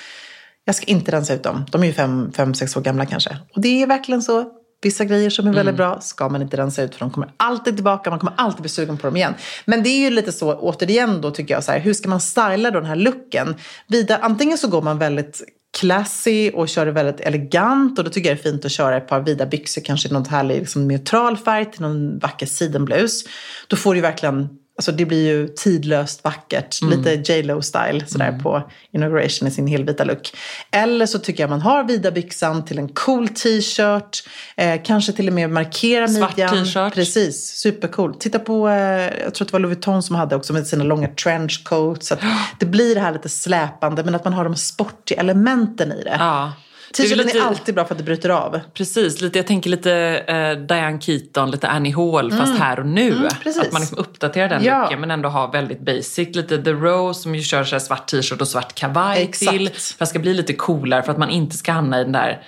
[0.65, 3.38] Jag ska inte rensa ut dem, de är ju fem, fem, sex år gamla kanske.
[3.56, 6.84] Och det är verkligen så Vissa grejer som är väldigt bra ska man inte rensa
[6.84, 9.34] ut för de kommer alltid tillbaka, man kommer alltid bli sugen på dem igen.
[9.65, 12.22] Men det är ju lite så, återigen då tycker jag, så här, hur ska man
[12.22, 13.56] styla då den här looken?
[13.88, 15.41] Vida, antingen så går man väldigt
[15.80, 18.98] classy och kör det väldigt elegant och då tycker jag det är fint att köra
[18.98, 23.24] ett par vida byxor, kanske i någon härlig liksom, neutral färg till någon vacker sidenblus.
[23.67, 24.50] Då får du verkligen
[24.82, 29.67] Alltså det blir ju tidlöst vackert, lite J Lo style sådär på inauguration i sin
[29.67, 30.32] helvita look.
[30.72, 34.24] Eller så tycker jag man har vida byxan till en cool t-shirt,
[34.56, 36.65] eh, kanske till och med markera Svart midjan.
[36.65, 36.94] t-shirt.
[36.94, 38.15] Precis, supercool.
[38.15, 38.76] Titta på, eh,
[39.24, 42.08] jag tror att det var Louis Vuitton som hade också med sina långa trenchcoats.
[42.08, 42.15] Så
[42.60, 46.15] det blir det här lite släpande men att man har de sportiga elementen i det.
[46.20, 46.52] Ja.
[46.99, 48.60] Är T-shirten lite- är alltid bra för att det bryter av.
[48.73, 49.93] Precis, lite, jag tänker lite
[50.27, 53.12] eh, Diane Keaton, lite Annie Hall fast här och nu.
[53.12, 54.82] Mm, att man liksom uppdaterar den Ja.
[54.82, 56.36] looken men ändå har väldigt basic.
[56.36, 59.51] Lite The Rose som ju kör så svart t-shirt och svart kavaj Exakt.
[59.51, 59.69] till.
[59.69, 62.12] För att det ska bli lite coolare för att man inte ska hamna i den
[62.12, 62.43] där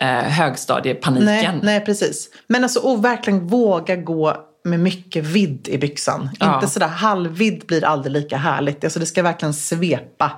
[0.00, 1.26] eh, högstadiepaniken.
[1.26, 2.28] Nej, nej, precis.
[2.46, 6.30] Men alltså och verkligen våga gå med mycket vidd i byxan.
[6.40, 6.54] Ja.
[6.54, 8.84] Inte sådär halvvidd blir aldrig lika härligt.
[8.84, 10.32] Alltså det ska verkligen svepa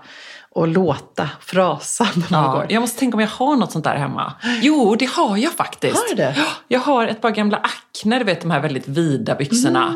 [0.55, 2.67] och låta, frasa när man Ja, går.
[2.69, 4.33] jag måste tänka om jag har något sånt där hemma.
[4.63, 5.97] Jo, det har jag faktiskt.
[5.97, 6.35] Har du det?
[6.37, 9.87] Ja, Jag har ett par gamla Acne, du vet de här väldigt vida byxorna.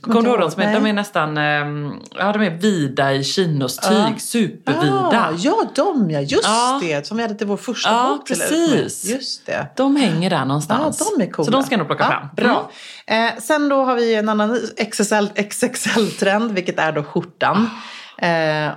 [0.00, 0.50] Kommer du ihåg dem?
[0.56, 0.74] Nej.
[0.74, 5.28] de är nästan, ehm, ja de är vida i chinostyg, supervida.
[5.30, 6.20] Ah, ja, de ja.
[6.20, 6.78] Just Ja.
[6.82, 7.06] det.
[7.06, 9.04] Som vi hade till vår första Ja, bok precis.
[9.04, 9.66] Just det.
[9.76, 11.12] De hänger där Ja, någonstans.
[11.16, 11.44] de är coola.
[11.44, 12.28] Så de ska jag nog plocka ja, fram.
[12.36, 12.70] Bra.
[13.06, 17.56] Eh, sen då har vi en annan XXL, XXL-trend, vilket är då skjortan.
[17.56, 17.68] Eh,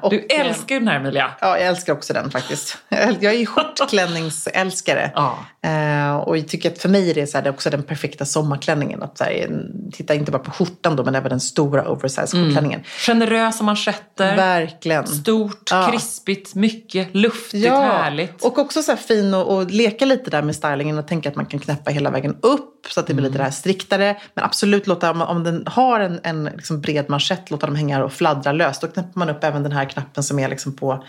[0.01, 1.31] och, Du älskar ju den här Emilia.
[1.41, 2.77] Ja, jag älskar också den faktiskt.
[2.89, 3.45] Jag är ju
[4.07, 5.11] skjortklänningsälskare.
[5.15, 5.37] Ja.
[5.61, 7.83] Eh, och jag tycker att för mig är det, så här, det är också den
[7.83, 9.03] perfekta sommarklänningen.
[9.03, 9.49] Att, så här,
[9.93, 12.83] titta inte bara på skjortan då, men även den stora oversize skjortklänningen.
[12.99, 14.35] Generösa manschetter.
[14.35, 15.07] Verkligen.
[15.07, 15.87] Stort, Ja.
[15.91, 18.43] krispigt, mycket, luftigt, härligt.
[18.43, 21.35] Och också så här fin och, och leka lite där med stylingen och tänka att
[21.35, 23.31] man kan knäppa hela vägen upp så att det blir Mm.
[23.31, 24.17] lite det här striktare.
[24.33, 28.13] Men absolut låta, om, den har en, en liksom bred manschett, låta dem hänga och
[28.13, 28.81] fladdra löst.
[28.81, 31.03] Då knäpper man upp även den här knappen som är liksom på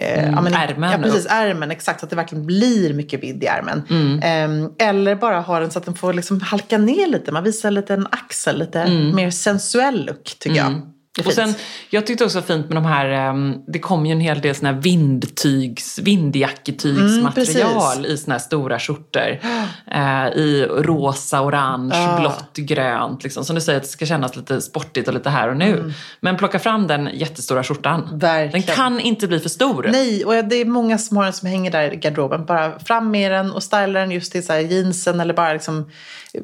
[0.00, 1.24] Eh, ja, men, Mm, ärmen Ja, precis.
[1.24, 1.30] upp.
[1.32, 2.00] Ärmen, exakt.
[2.00, 3.82] Så att det verkligen blir mycket vidd i ärmen.
[3.90, 4.20] Mm.
[4.22, 7.32] Ehm, eller bara ha den så att den får liksom halka ner lite.
[7.32, 10.80] Man visar lite en axel, lite mer sensuell look tycker jag.
[11.18, 11.26] Mm.
[11.26, 11.56] Och fint.
[11.56, 14.54] sen, jag tyckte också fint med de här, ehm, det kom ju en hel del
[14.54, 19.38] såna här vindtygs, vindjacketygsmaterial Mm, i såna här stora skjortor.
[19.90, 23.22] Eh, I rosa, orange, blått, grönt.
[23.22, 23.44] Liksom.
[23.44, 25.92] Som du säger, att det ska kännas lite sportigt och lite här och nu.
[26.20, 28.04] Men plocka fram den jättestora skjortan.
[28.04, 28.18] Mm.
[28.18, 28.66] Verkligen.
[28.66, 29.88] Den kan inte bli för stor.
[29.92, 32.46] Nej, och det är många som har den som hänger där i garderoben.
[32.46, 35.90] Bara fram med den och styla den just till så jeansen eller bara liksom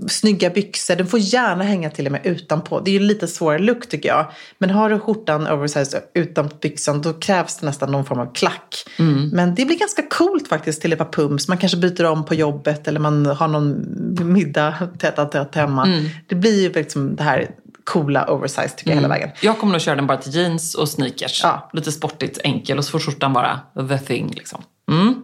[0.08, 0.96] snygga byxor.
[0.96, 2.80] Den får gärna hänga till och med utanpå.
[2.80, 4.26] Det är ju lite svårare look tycker jag.
[4.64, 8.84] Men har du skjortan oversize utan byxan då krävs det nästan någon form av klack.
[9.32, 11.48] Men det blir ganska coolt faktiskt till ett par pumps.
[11.48, 13.84] Man kanske byter om på jobbet eller man har någon
[14.32, 15.88] middag tätt att tätt hemma.
[16.26, 17.50] Det blir ju liksom det här
[17.84, 19.30] coola oversize tycker jag hela vägen.
[19.40, 21.40] Jag kommer nog köra den bara till jeans och sneakers.
[21.42, 21.70] Ja.
[21.72, 24.32] Lite sportigt, enkel och så får skjortan vara the thing.
[24.36, 24.62] Liksom.
[24.90, 25.14] Mm.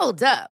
[0.00, 0.55] Hold up.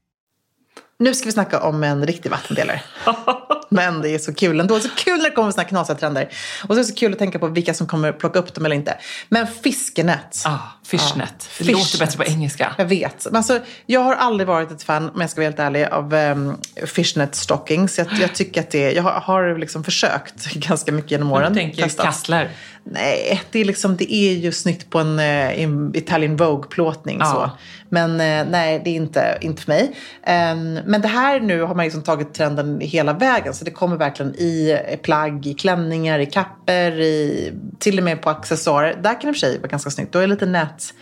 [1.01, 2.81] Nu ska vi snacka om en riktig vattendelare.
[3.69, 4.79] Men det är så kul ändå.
[4.79, 6.29] Så kul när det kommer såna här knasiga trender.
[6.63, 8.65] Och så är det så kul att tänka på vilka som kommer plocka upp dem
[8.65, 8.97] eller inte.
[9.29, 10.41] Men fiskenät.
[10.45, 11.33] Ah, fishnet.
[11.39, 11.77] det fishnet.
[11.77, 12.75] låter bättre på engelska.
[12.77, 13.25] Jag vet.
[13.25, 16.13] Men alltså, jag har aldrig varit ett fan, om jag ska vara helt ärlig, av
[16.13, 17.97] um, fishnet stockings.
[17.97, 21.53] Jag, jag tycker att det, jag har, har liksom försökt ganska mycket genom åren.
[21.53, 22.05] Du tänker Testat.
[22.05, 22.49] kassler.
[22.83, 27.17] Nej, det är, liksom, det är ju snyggt på en eh, in- Italian Vogue-plåtning.
[27.19, 27.25] Ja.
[27.25, 27.51] Så.
[27.93, 29.95] Men eh, nej, det är inte, inte för mig.
[30.23, 33.53] Ehm, men det här nu har man liksom tagit trenden hela vägen.
[33.53, 38.21] Så det kommer verkligen i eh, plagg, i klänningar, i kapper, i, till och med
[38.21, 38.99] på accessoarer.
[39.03, 40.13] Där kan det i och för sig vara ganska snyggt.
[40.13, 40.93] Du har lite nät,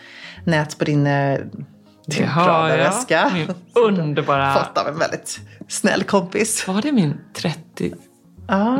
[0.44, 1.38] nät på din, eh,
[2.06, 3.30] din Prada-väska.
[3.34, 6.68] Min underbara- Fått av en väldigt snäll kompis.
[6.68, 7.92] Var det min 30?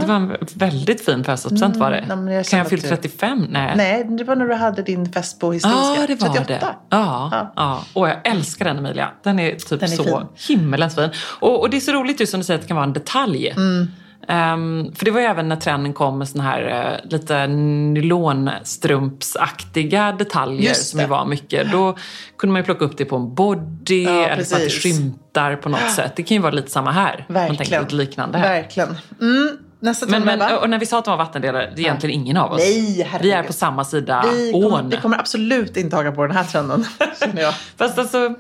[0.00, 1.98] Det var en väldigt fin födelsedagspresent var det.
[1.98, 3.46] Mm, nej, jag kan jag fylla att du- 35?
[3.50, 3.74] Nej.
[3.76, 5.80] Nej, det var när du hade din fest på Historiska.
[6.00, 6.44] Ja, det var 38.
[6.48, 6.74] det.
[6.88, 7.52] Ja, Ja.
[7.56, 7.85] ja.
[7.92, 9.09] Och jag älskar den Emilia.
[9.22, 11.09] Den är typ Den är så himmelens fin.
[11.40, 12.92] Och, och det är så roligt just som du säger att det kan vara en
[12.92, 13.48] detalj.
[13.48, 13.88] Mm.
[14.28, 20.12] Ehm, för det var ju även när trenden kom med såna här uh, lite nylonstrumpsaktiga
[20.12, 21.02] detaljer som det.
[21.02, 21.72] ju var mycket.
[21.72, 21.96] Då
[22.37, 25.56] kunde man ju plocka upp det på en body Ja, eller för att det skymtar
[25.56, 26.12] på något sätt.
[26.16, 27.26] Det kan ju vara lite samma här.
[27.28, 27.83] Man tänker Verkligen.
[27.83, 28.48] lite liknande här.
[28.48, 28.96] Verkligen.
[29.20, 29.59] Mm.
[29.83, 32.37] Nästa Men, men, och när vi sa att de var vattendelare, det är egentligen ingen
[32.37, 32.59] av oss.
[32.59, 33.22] Nej, herregud.
[33.22, 34.88] vi är på samma sida vi, kommer, ån.
[34.88, 36.85] vi kommer absolut inte haka på den här trenden,
[37.20, 37.54] känner jag.
[37.76, 38.35] Fast alltså,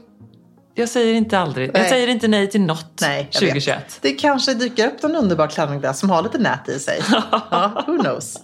[0.80, 1.68] jag säger inte aldrig.
[1.68, 1.88] Jag Nej.
[1.88, 3.78] säger inte nej till något Nej, jag 2021.
[3.78, 3.98] vet.
[4.02, 7.02] Det kanske dyker upp en underbar klänning där som har lite nät i sig.
[7.50, 8.36] ja, who knows.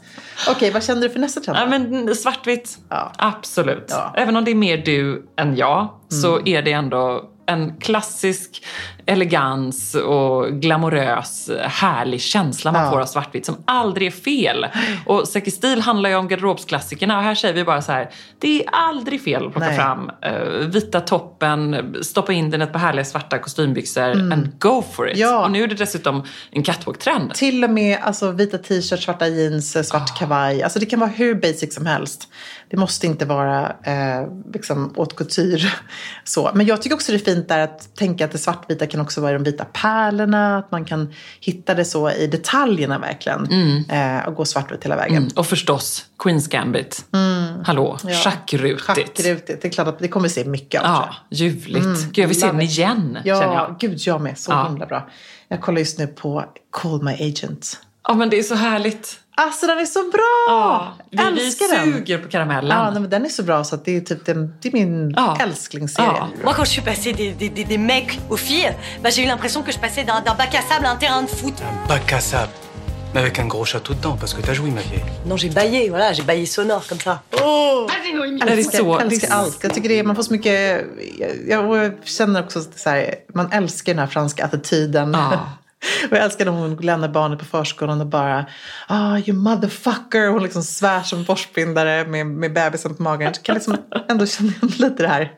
[0.48, 1.58] Okej, vad känner du för nästa trend?
[1.58, 3.12] Ja, men svartvitt, Ja.
[3.18, 3.86] absolut.
[3.88, 4.08] Ja.
[4.08, 4.22] Mm.
[4.22, 8.64] Även om det är mer du än jag så är det ändå en klassisk
[9.06, 12.90] elegans och glamorös, härlig känsla man Ja.
[12.90, 14.66] får av svartvitt som aldrig är fel.
[15.06, 18.62] Och Säker stil handlar ju om garderobsklassikerna och här säger vi bara så här, det
[18.64, 19.76] är aldrig fel att plocka Nej.
[19.76, 24.82] fram uh, vita toppen, stoppa in den i ett par härliga svarta kostymbyxor and go
[24.92, 25.16] for it.
[25.16, 25.28] Mm.
[25.28, 25.44] Ja.
[25.44, 27.34] Och nu är det dessutom en catwalk-trend.
[27.34, 30.18] Till och med alltså, vita t-shirts, svarta jeans, eh, svart Ah.
[30.18, 30.62] kavaj.
[30.62, 32.28] Alltså, det kan vara hur basic som helst.
[32.70, 35.70] Det måste inte vara eh, liksom, haute couture.
[36.24, 36.50] Så.
[36.54, 39.20] Men jag tycker också det är fint där att tänka att det svartvita kan också
[39.20, 40.58] vara de vita pärlorna.
[40.58, 43.48] Att man kan hitta det så i detaljerna verkligen.
[43.90, 45.16] Eh, och gå svartvitt hela vägen.
[45.16, 45.30] Mm.
[45.36, 47.04] Och förstås Queens Gambit.
[47.64, 48.14] Hallå, Ja.
[48.14, 48.80] schackrutigt.
[48.82, 49.62] Schackrutigt.
[49.62, 51.84] Det är klart att vi kommer se mycket av Ja, ljuvligt.
[51.86, 53.76] Gud, jag vill se den igen, känner Ja, jag.
[53.78, 54.38] gud jag med.
[54.38, 54.68] Så Ja.
[54.68, 55.08] himla bra.
[55.48, 57.80] Jag kollar just nu på Call My Agent.
[58.08, 59.20] Ja, men det är så härligt.
[59.38, 60.44] Alltså den är så bra!
[60.48, 61.92] Ja, vi, vi Älskar den!
[61.94, 62.70] suger på karamellen.
[62.78, 64.72] Ja, nej, men den är så bra så att det är typ den, det är
[64.72, 65.36] min Ja.
[65.40, 66.08] älsklingsserie.
[66.08, 66.28] Ja.
[66.44, 69.26] Moi, quand je suis passée des, des, des, des mecs aux filles, bah, j'ai eu
[69.26, 71.54] l'impression que je passais d'un d'un bac à sable à un terrain de foot.
[71.88, 72.52] Bac à sable.
[73.14, 75.04] Mais avec un gros château dedans, parce que t'as joui, ma vieille.
[75.26, 77.18] Non, j'ai baillé, voilà, j'ai baillé sonore comme ça.
[77.30, 79.58] Det är Älskar, älskar allt.
[79.62, 80.84] Jag tycker det är, man får så mycket...
[81.18, 85.12] Jag, jag, jag känner också att så här, man älskar den här franska attityden.
[85.12, 85.40] Ja.
[86.10, 88.46] Och jag älskar när hon lämnar barnet på förskolan och bara
[88.86, 90.28] ah you motherfucker.
[90.28, 93.26] Hon liksom svär som borstbindare med, med bebisen på magen.
[93.26, 93.76] Jag kan liksom
[94.08, 95.32] ändå känna igen lite det här.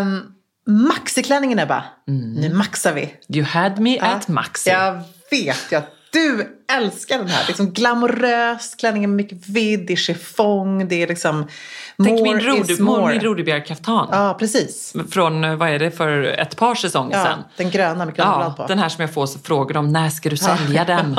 [0.00, 0.34] Um,
[0.66, 1.84] Maxiklänningen Ebba.
[2.06, 3.14] Nu maxar vi.
[3.28, 4.70] You had me at Maxi.
[4.70, 7.44] Jag vet att du älskar den här.
[7.48, 11.46] Liksom glamorös, klänningen med mycket vidd, det är chiffong, det är liksom
[12.04, 13.12] Tänk more min, is rode, more.
[13.12, 14.08] min Rodebjerg-kaftan.
[14.12, 14.94] Ja, precis.
[15.10, 17.44] Från, eh, vad är det, för ett par säsonger Ja, sedan.
[17.56, 18.66] den gröna med gröna Ja, på.
[18.66, 21.16] den här som jag får så frågor om, när ska du sälja den?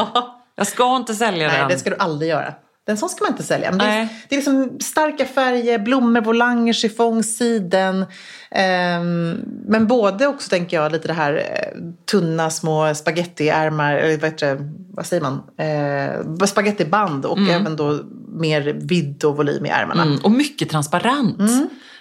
[0.55, 1.67] Jag ska inte sälja Nej, den.
[1.69, 2.53] det ska du aldrig göra.
[2.91, 3.71] En sån ska man inte sälja.
[3.71, 8.05] Men det, är, det är liksom starka färger, blommor, volanger, chiffong, siden.
[8.51, 14.29] Ehm, men både också tänker jag lite det här eh, tunna små spagettiärmar, eller vad,
[14.29, 15.43] heter det, vad säger man?
[15.57, 20.03] Eh, spagettiband och även då mer vidd och volym i ärmarna.
[20.03, 21.37] Mm, och mycket transparent.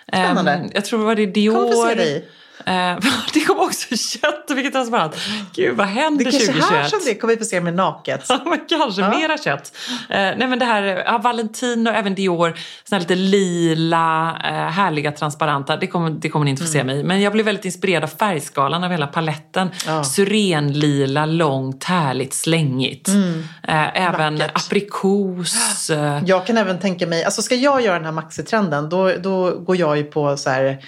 [0.08, 0.52] Spännande.
[0.52, 1.54] Ehm, jag tror det var det Dior.
[1.54, 2.28] Kommer få se dig.
[2.66, 2.98] Eh,
[3.34, 5.16] det kom också kött och vilket transparent.
[5.54, 6.82] Gud vad händer Det är kanske 2021?
[6.82, 8.26] här som det kommer vi få se med naket.
[8.28, 9.76] Ja, kanske mera kött.
[10.08, 15.12] Eh, nej men det här, ja, Valentino och även Dior, såna lite lila, eh, härliga,
[15.12, 15.76] transparenta.
[15.76, 17.02] Det kommer, det kommer ni inte få se mig i.
[17.04, 19.70] Men jag blev väldigt inspirerad av färgskalan av hela paletten.
[19.86, 20.04] Ja.
[20.04, 23.08] Syrenlila, långt, härligt, slängigt.
[23.08, 24.56] Eh, även Vackert.
[24.66, 25.90] aprikos.
[26.26, 29.76] Jag kan även tänka mig, alltså ska jag göra den här maxitrenden då, då går
[29.76, 30.78] jag ju på så här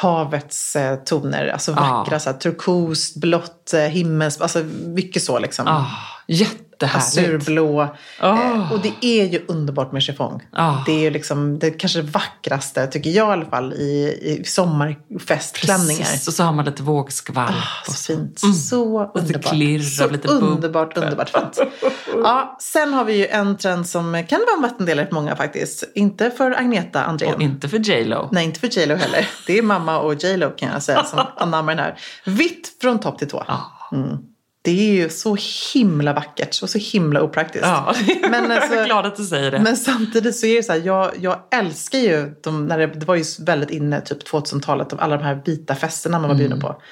[0.00, 1.76] havets eh, toner, alltså Ja.
[1.80, 5.66] vackra så här, turkost, blått, eh, himmels, alltså mycket så liksom.
[5.68, 5.86] ah,
[6.28, 6.69] jättehärligt.
[6.86, 7.82] Azurblå.
[8.22, 10.42] Eh, och det är ju underbart med chiffong.
[10.52, 10.74] Ah.
[10.86, 16.04] Det är ju liksom det kanske vackraste, tycker jag i alla fall, i, i sommarfestklänningar.
[16.04, 17.56] Precis, och så har man lite vågskvalp.
[17.86, 18.42] Och så fint.
[18.42, 18.54] Mm.
[18.54, 19.52] Så Lite underbart.
[19.52, 21.58] klirr så lite underbart, underbart fint.
[22.14, 25.84] Ja, sen har vi ju en trend som kan vara en vattendelare för många faktiskt.
[25.94, 27.34] Inte för Agneta Andrén.
[27.34, 28.28] Och inte för J Lo.
[28.32, 29.28] Nej, inte för J Lo heller.
[29.46, 31.98] Det är mamma och J Lo kan jag säga som anammar den här.
[32.24, 33.44] Vitt från topp till tå.
[33.92, 34.18] Mm.
[34.62, 35.36] Det är ju så
[35.74, 37.64] himla vackert och så himla opraktiskt.
[37.66, 37.94] Ja,
[38.30, 39.60] Men jag alltså- är glad att du säger det.
[39.60, 43.06] Men samtidigt så är det så här, jag, jag älskar ju, de, när det, det
[43.06, 46.52] var ju väldigt inne, typ 2000-talet, av alla de här vita festerna man var bjuden
[46.58, 46.60] Mm.
[46.62, 46.82] på.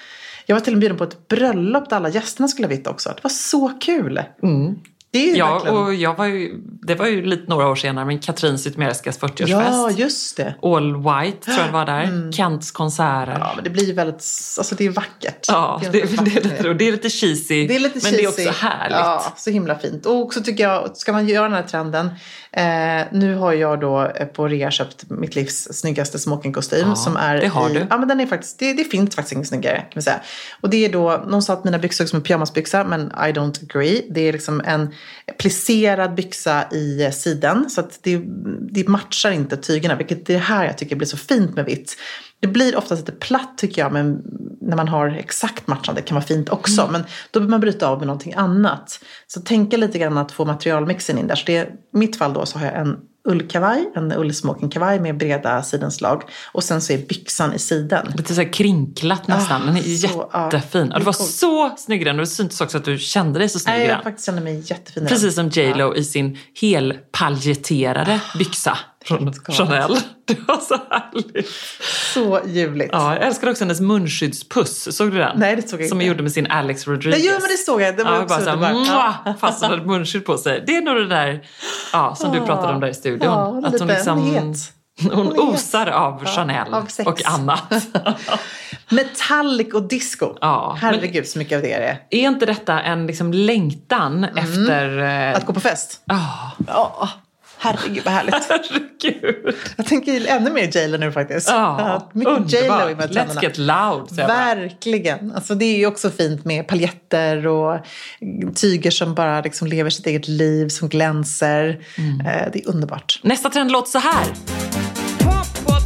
[0.47, 2.87] Jag var till och med bjuden på ett bröllop där alla gästerna skulle ha vitt
[2.87, 3.09] också.
[3.09, 4.23] Det var så kul!
[5.11, 5.39] Det är ju Mm.
[5.39, 5.77] Ja, verkligen...
[5.77, 9.47] och jag var ju, det var ju lite några år senare, men Katrin Zytomierskas 40-årsfest.
[9.49, 10.55] Ja, just det.
[10.63, 12.33] All White tror jag det var där.
[12.33, 13.37] Kents konserter.
[13.41, 14.25] Ja, men det blir ju väldigt,
[14.59, 15.47] alltså det är vackert.
[15.49, 18.13] Ja, det, är det, väldigt är lite, det är lite cheesy, Det är lite men
[18.13, 18.49] det är cheesy.
[18.49, 18.97] också härligt.
[18.97, 20.07] Ja, så himla fint.
[20.07, 22.11] Och också tycker jag, ska man göra den här trenden.
[22.53, 26.89] Eh, nu har jag då eh, på rea köpt mitt livs snyggaste smokingkostym.
[26.89, 27.87] Ja, som är det har i, du.
[27.91, 30.21] Ja, men den är faktiskt, det, det finns faktiskt inget snyggare kan man säga.
[30.61, 33.33] Och det är då, någon sa att mina byxor är som en pyjamasbyxa, men I
[33.33, 34.07] don't agree.
[34.11, 34.95] Det är liksom en
[35.39, 37.71] plisserad byxa i eh, siden.
[37.71, 38.23] Så att det,
[38.73, 41.97] det matchar inte tygerna, vilket är det här jag tycker blir så fint med vitt.
[42.41, 44.23] Det blir oftast lite platt tycker jag, men
[44.61, 46.81] när man har exakt matchande kan vara fint också.
[46.81, 46.93] Mm.
[46.93, 49.01] Men då behöver man bryta av med någonting annat.
[49.27, 51.35] Så tänka lite grann att få materialmixen in där.
[51.35, 55.63] Så det, I mitt fall då så har jag en ullkavaj, en ullsmokingkavaj med breda
[55.63, 56.23] sidenslag.
[56.53, 58.13] Och sen så är byxan i siden.
[58.17, 59.67] Lite så här krinklat nästan.
[59.67, 60.51] Den är så, ja.
[60.53, 60.89] jättefin.
[60.93, 61.31] Ja, du var Coolt.
[61.31, 62.17] så snygg den.
[62.17, 64.03] Det syntes också att du kände dig så snygg Nej, i jag den.
[64.05, 65.07] faktiskt känner mig jättefin.
[65.07, 68.79] Precis som J Lo i sin helpaljetterade byxa
[69.09, 69.33] från.
[69.33, 69.97] Chanel.
[70.25, 71.49] Det var så härligt.
[72.15, 72.91] Så ljuvligt.
[72.93, 74.97] Ja, jag älskar också hennes munskyddspuss.
[74.97, 75.39] Såg du den?
[75.39, 76.05] Nej, det såg jag Som inte.
[76.05, 77.19] hon gjorde med sin Alex Rodriguez.
[77.25, 77.97] Nej, jo, men det såg jag.
[77.97, 79.15] Det var ja, också bara underbart.
[79.25, 79.35] Ja.
[79.41, 80.65] Fast hon hade munskydd på sig.
[80.67, 81.41] Det är nog det där
[81.93, 83.33] ja, som du pratade om där i studion.
[83.33, 84.35] Ja, att hon liksom...
[84.35, 84.57] Het.
[85.03, 85.39] Hon, Hon är het.
[85.55, 87.07] osar av Chanel av sex.
[87.09, 87.73] och annat.
[88.89, 90.35] Metallic och disco.
[90.41, 92.17] Ja, Herregud så mycket av det är det.
[92.17, 94.99] är inte detta en liksom längtan efter...
[94.99, 95.35] eh, Mm.
[95.37, 96.01] Att gå på fest.
[96.05, 97.09] Ja, Ja,
[97.59, 98.35] herregud vad härligt.
[98.49, 99.55] herregud.
[99.77, 101.49] Jag tänker ännu mer J.Lo nu faktiskt.
[101.49, 104.13] Ja, mycket J.Lo i här Let's get loud.
[104.17, 105.33] Verkligen.
[105.33, 107.81] Alltså, det är ju också fint med paljetter och
[108.55, 111.81] tyger som bara liksom lever sitt eget liv, som glänser.
[111.99, 112.21] Mm.
[112.21, 113.21] Eh, det är underbart.
[113.23, 114.25] Nästa trend låter så här.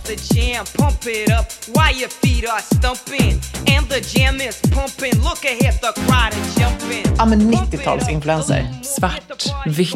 [0.05, 3.41] The jam, pump it up while your feet are stumping.
[3.67, 5.13] And the jam is pumping.
[5.23, 7.15] Look ahead, the crowd is jumping.
[7.19, 8.83] Ja, men 90-talsinfluencer.
[8.83, 9.95] Svart, vitt,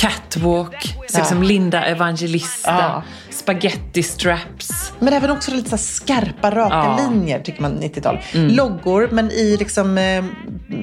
[0.00, 1.20] catwalk, Ja.
[1.20, 3.02] ut som Linda Evangelista, Ja.
[3.30, 4.92] spaghetti straps.
[4.98, 6.98] Men även också lite så skarpa, raka Ja.
[7.10, 8.18] linjer tycker man 90-tal.
[8.32, 10.24] Loggor, men i liksom eh,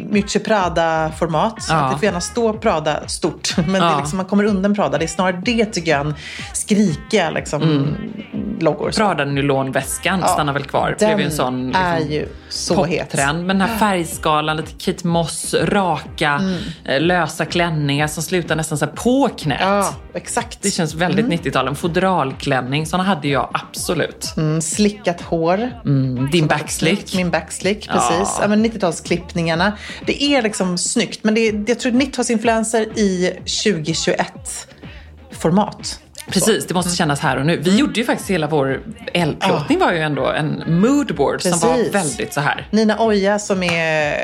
[0.09, 1.63] Miucci Prada-format.
[1.63, 1.89] Så Ja.
[1.89, 3.55] det får gärna stå Prada stort.
[3.67, 4.97] Men det är liksom, man kommer undan Prada.
[4.97, 6.15] Det är snarare det tycker jag, än
[6.53, 7.61] skrikiga liksom,
[8.63, 8.91] loggor.
[8.91, 10.95] Prada-nylonväskan Ja, stannar väl kvar.
[10.99, 13.09] Den blev ju en sån är liksom, ju så het.
[13.09, 13.45] poptrend.
[13.45, 16.41] Men den här färgskalan, lite Kate Moss, raka,
[16.85, 19.57] eh, lösa klänningar som slutar nästan så på knät.
[19.61, 20.61] Ja, exakt.
[20.61, 21.67] Det känns väldigt 90-tal.
[21.67, 24.33] En fodralklänning, såna hade jag absolut.
[24.37, 25.69] Mm, slickat hår.
[25.85, 27.15] Mm, din backslick.
[27.15, 28.11] Min backslick, precis.
[28.19, 28.37] Ja.
[28.41, 28.47] Ja.
[28.47, 29.71] men 90-talsklippningarna.
[30.05, 35.99] Det är liksom snyggt, men det är, jag tror 90-talsinfluencer i 2021-format.
[36.31, 37.57] Precis, det måste kännas här och nu.
[37.57, 38.81] Vi gjorde ju faktiskt hela vår
[39.13, 42.67] eldplåtning var ju ändå en moodboard som var väldigt så här.
[42.71, 44.15] Nina Oja som är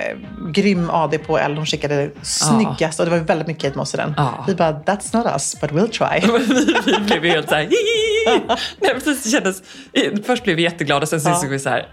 [0.52, 3.98] grym AD på L, hon skickade snyggast och det var väldigt mycket Kate Moss i
[3.98, 4.16] den.
[4.48, 6.38] Vi bara, that's not us, but we'll try.
[6.86, 7.68] vi, blev ju helt så här.
[8.82, 9.62] Nej, precis, det kändes,
[10.26, 11.36] först blev vi jätteglada, sen så Ja.
[11.36, 11.88] insåg vi så här.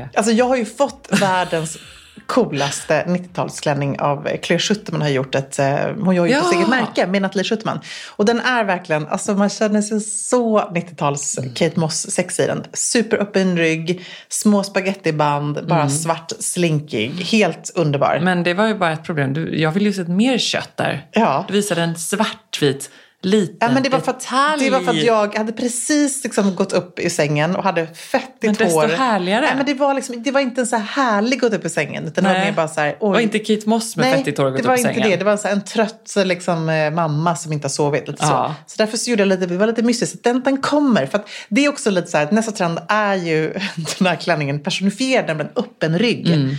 [0.00, 1.78] Eh, Alltså jag har ju fått världens
[2.26, 6.42] coolaste 90-talsklänning av Claire Schuterman har gjort ett, eh, hon gör ju Ja.
[6.42, 7.80] sitt eget märke med Nathalie Schuterman.
[8.16, 12.64] Och den är verkligen, alltså man känner sig så 90-tals Kate Moss sex i den.
[12.72, 18.20] Superöppen rygg, små spagettiband, bara svart slinkig, helt underbar.
[18.22, 19.32] Men det var ju bara ett problem.
[19.34, 21.06] Du, jag vill ju se mer kött där.
[21.12, 21.44] Ja.
[21.48, 22.90] Du visade en svartvit
[23.24, 26.54] liten Ja, men det, var för att, det var för att jag hade precis liksom
[26.54, 28.88] gått upp i sängen och hade fettigt Men desto hår.
[28.88, 29.40] härligare.
[29.40, 31.68] Nej, men det, var liksom, det var inte en så här härlig gått upp i
[31.68, 32.04] sängen.
[32.06, 32.46] Utan det var Nej.
[32.46, 34.74] mer bara så här, Det var inte Kate Moss med fettigt hår gått det var
[34.74, 35.10] upp i inte sängen.
[35.10, 35.16] det.
[35.16, 38.08] Det var så här, en trött liksom, eh, mamma som inte har sovit.
[38.08, 38.54] Lite Ja.
[38.66, 38.74] så.
[38.74, 40.12] så därför så gjorde jag lite, det var lite mysigt.
[40.12, 41.06] Så den, den kommer.
[41.06, 43.52] För det är också lite så här, nästa trend är ju
[43.98, 46.26] den här klänningen personifierad, nämligen öppen rygg.
[46.30, 46.54] Mm.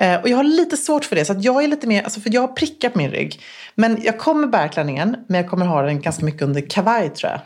[0.00, 1.24] Eh, och jag har lite svårt för det.
[1.24, 3.40] Så jag är lite mer, alltså för jag har prickar på min rygg.
[3.74, 7.32] Men jag kommer bära klänningen, men jag kommer ha den ganska mycket under kavaj tror
[7.32, 7.40] jag.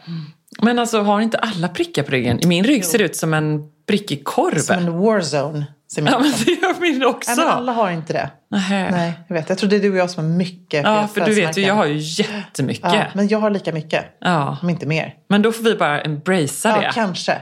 [0.65, 2.41] Men alltså har inte alla prickar på ryggen?
[2.41, 4.59] I min rygg ser det ut som en prickig korv.
[4.59, 5.67] Som en warzone.
[5.93, 7.31] Ser min Ja, men det gör min också.
[7.37, 8.31] Men alla har inte det.
[8.51, 8.91] Nähä.
[8.91, 9.49] Nej, jag vet.
[9.49, 10.85] Jag tror det är du och jag som har mycket.
[10.85, 12.95] Ja, för du vet ju, jag har ju jättemycket.
[12.95, 14.05] Ja, men jag har lika mycket.
[14.21, 14.59] Ja.
[14.63, 15.15] Om inte mer.
[15.29, 16.91] Men då får vi bara embracea Ja, det.
[16.95, 17.39] kanske.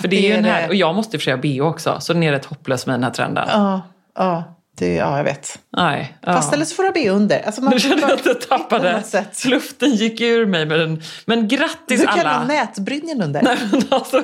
[0.00, 0.68] För det är ju en här, det.
[0.68, 2.94] och jag måste och för sig ha BH också, så den är rätt hopplös med
[2.94, 3.44] den här trenden.
[3.48, 3.82] Ja,
[4.14, 5.58] ja, det, ja, jag vet.
[5.76, 6.32] Nej, ja.
[6.32, 7.46] Fast eller så får du ha be under.
[7.46, 9.02] Alltså man Nu kände jag att jag tappade.
[9.44, 10.66] Luften gick ur mig.
[10.66, 11.02] Med den.
[11.26, 12.38] Men grattis Du kan alla.
[12.38, 13.42] ha nätbrynjan under.
[13.42, 14.22] Nej, men alltså,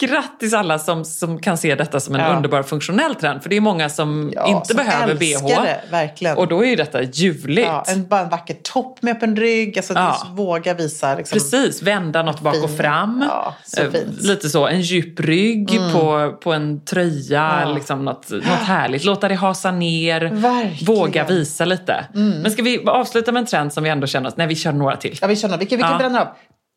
[0.00, 2.36] grattis alla som, som kan se detta som en Ja.
[2.36, 3.42] underbar funktionell trend.
[3.42, 5.46] För det är många som Ja, inte som behöver BH.
[5.62, 6.36] Det, verkligen.
[6.36, 7.66] Och då är ju detta ljuvligt.
[7.68, 9.78] ja, en, bara en vacker topp med öppen rygg.
[9.78, 11.14] Alltså att du våga visa.
[11.14, 12.78] Liksom, Precis, vända något bak och Fin.
[12.78, 13.24] fram.
[13.28, 13.86] Ja, så Eh.
[13.86, 14.14] Mm.
[14.20, 17.72] Lite så, en djup rygg på, på en tröja, Ja.
[17.74, 19.04] liksom något, något härligt.
[19.04, 20.62] Låta det hasa ner, Verkligen.
[20.66, 20.84] Mm.
[20.84, 22.06] våga visa lite.
[22.14, 24.72] Men ska vi avsluta med en trend som vi ändå känner oss, nej vi kör
[24.72, 25.18] några till.
[25.20, 25.98] Ja, vi vi kan, vi kan Ja.
[25.98, 26.28] bränna av.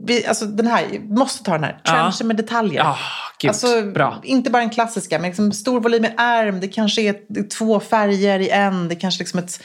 [0.06, 1.80] Vi, alltså den här, måste ta den här.
[1.86, 2.84] Trenchen med detaljer.
[2.84, 2.98] Ja,
[3.40, 4.20] gud, alltså, bra.
[4.24, 6.60] Inte bara den klassiska, men liksom stor volym i ärm.
[6.60, 8.90] Det kanske är två färger i en.
[8.90, 9.60] Det kanske liksom ett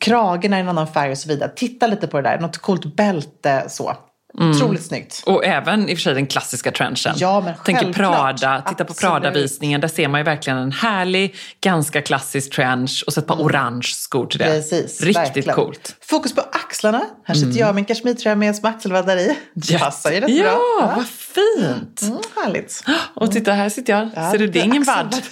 [0.00, 1.50] kragen är en annan färg och så vidare.
[1.56, 2.38] Titta lite på det där.
[2.38, 3.96] Något coolt bälte så.
[4.38, 4.50] Mm.
[4.50, 5.22] Otroligt snyggt.
[5.26, 7.14] Och även i och för sig den klassiska trenchen.
[7.16, 7.92] Ja, men Tänker.
[7.92, 8.94] Prada, titta på.
[8.94, 9.80] Prada-visningen.
[9.80, 13.82] Där ser man ju verkligen en härlig, ganska klassisk trench och så ett par orange
[13.94, 14.44] skor till det.
[14.44, 14.56] Mm.
[14.56, 15.54] Precis, Riktigt verkligen.
[15.54, 15.96] coolt.
[16.02, 17.02] Fokus på axlarna.
[17.24, 19.38] Här sitter jag med en kashmirtröja med små axelvaddar i.
[19.54, 20.92] Det passar ju rätt ja, bra.
[20.96, 22.02] vad fint!
[22.02, 22.84] Mm, härligt.
[23.14, 24.10] Och titta, här sitter jag.
[24.14, 25.22] Ja, Ser du, det är ingen vadd.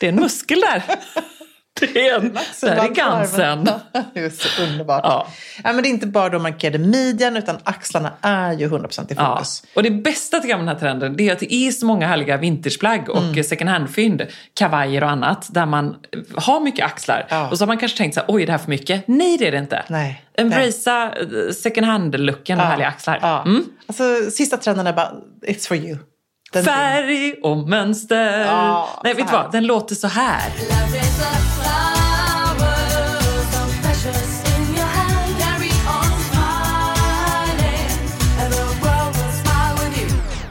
[0.00, 0.82] Det är en muskel där.
[1.80, 3.64] Det är, en, där är gansen.
[4.14, 5.00] Det är så underbart.
[5.04, 5.26] Ja.
[5.64, 5.72] Ja.
[5.72, 9.34] men det är inte bara de markerade midjan utan axlarna är ju 100% i Ja.
[9.36, 9.62] fokus.
[9.74, 11.86] Och det bästa tycker jag med den här trenden det är att det är så
[11.86, 13.44] många härliga vintageplagg och Mm.
[13.44, 14.22] second hand-fynd,
[14.54, 15.96] kavajer och annat, där man
[16.36, 17.26] har mycket axlar.
[17.28, 17.48] Ja.
[17.50, 19.08] Och så har man kanske tänkt så här, oj är det här för mycket?
[19.08, 19.82] Nej det är det inte.
[19.88, 20.22] Nej.
[20.38, 23.18] Embracea eh, second hand-looken med härliga axlar.
[23.22, 23.42] Ja.
[23.42, 23.64] Mm.
[23.86, 25.12] Alltså, sista trenden är bara,
[25.46, 25.98] it's for you.
[26.52, 28.40] Den- Färg och mönster.
[28.44, 30.50] Ja, Nej vet du vad, den låter så här.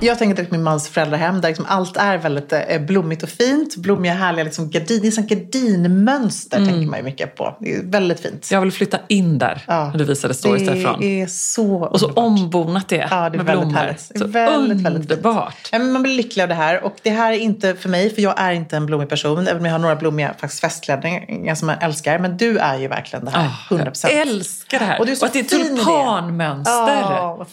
[0.06, 3.30] Jag tänker direkt på min mans föräldrahem där liksom allt är väldigt eh, blommigt och
[3.30, 3.76] fint.
[3.76, 6.70] Blommiga härliga liksom, gardin, det är gardinmönster Mm.
[6.70, 7.56] tänker man ju mycket på.
[7.60, 8.50] Det är väldigt fint.
[8.52, 9.62] Jag vill flytta in där.
[9.68, 9.90] Ja.
[9.90, 11.00] när Du visade stories därifrån.
[11.00, 12.26] Det är så Och så underbart.
[12.26, 13.74] ombonat det Ja, det är med väldigt blommor.
[13.74, 14.10] härligt.
[14.10, 15.12] Det är Så väldigt, väldigt fint.
[15.12, 15.70] underbart.
[15.72, 16.84] Ja, men man blir lycklig av det här.
[16.84, 19.48] Och det här är inte för mig, för jag är inte en blommig person.
[19.48, 22.20] Även om jag har några blommiga faktiskt festklänningar som jag älskar.
[22.20, 24.08] Men du är ju verkligen det här, 100%.
[24.12, 25.00] Jag älskar det här.
[25.00, 25.76] Och du är så att det är fin i det.
[25.76, 27.02] tulpanmönster.
[27.02, 27.46] Ja,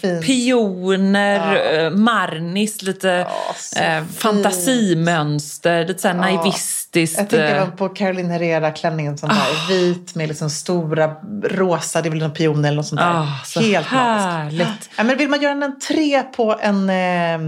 [2.42, 3.26] eh, marnis, lite
[3.58, 7.18] så eh, fantasimönster, lite såhär naivistiskt.
[7.18, 9.68] Jag tänker eh, på Caroline Herrera-klänningen som där.
[9.68, 11.14] Vit med liksom stora
[11.44, 13.10] rosa, det är väl någon pion eller något sånt där.
[13.10, 14.58] Ah, så Helt härligt.
[14.66, 14.90] magiskt.
[14.96, 17.38] Ja, men vill man göra en entré på en eh,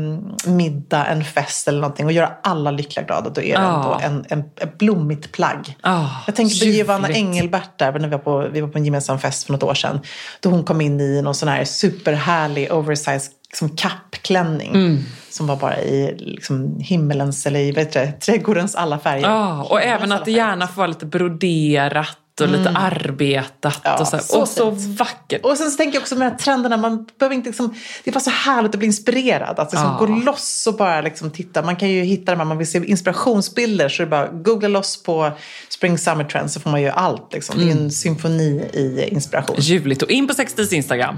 [0.51, 3.75] middag, en fest eller någonting och göra alla lyckliga glada, då är det Ah.
[3.75, 5.77] ändå en, en, ett blommigt plagg.
[5.81, 7.09] Ah, jag tänker på Giovanna.
[7.09, 9.75] Engelbert där, när vi var, på, vi var på en gemensam fest för något år
[9.75, 10.01] sedan.
[10.41, 14.75] Då hon kom in i någon sån här superhärlig oversized liksom kappklänning.
[14.75, 14.99] Mm.
[15.31, 19.23] Som var bara i liksom, himmelens, eller i vad heter det, trädgårdens alla färger.
[19.29, 23.81] Ja, och Himmelens även att det gärna får vara lite broderat och lite arbetat.
[23.85, 25.45] Ja, och så, så och så vackert.
[25.45, 27.75] Och sen så tänker jag också med de här trenderna, man behöver inte liksom,
[28.05, 29.59] det är bara så härligt att bli inspirerad.
[29.59, 30.07] Att liksom Ja.
[30.07, 31.63] gå loss och bara liksom titta.
[31.63, 34.69] Man kan ju hitta de här, man vill se inspirationsbilder så det är bara googla
[34.69, 35.31] loss på
[35.69, 37.33] Spring Summer Trends så får man ju allt.
[37.33, 37.59] Liksom.
[37.59, 37.85] Det är Mm.
[37.85, 39.57] en symfoni i inspiration.
[39.59, 40.03] Ljuvligt.
[40.03, 41.17] Och in på Sextils Instagram.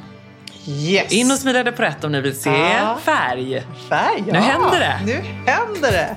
[0.68, 1.12] Yes.
[1.12, 2.98] In och smida det på rätt om ni vill se Ja.
[3.04, 3.62] färg.
[3.88, 4.32] Färg, ja.
[4.32, 5.00] Nu händer det.
[5.06, 5.12] Nu
[5.46, 6.16] händer det.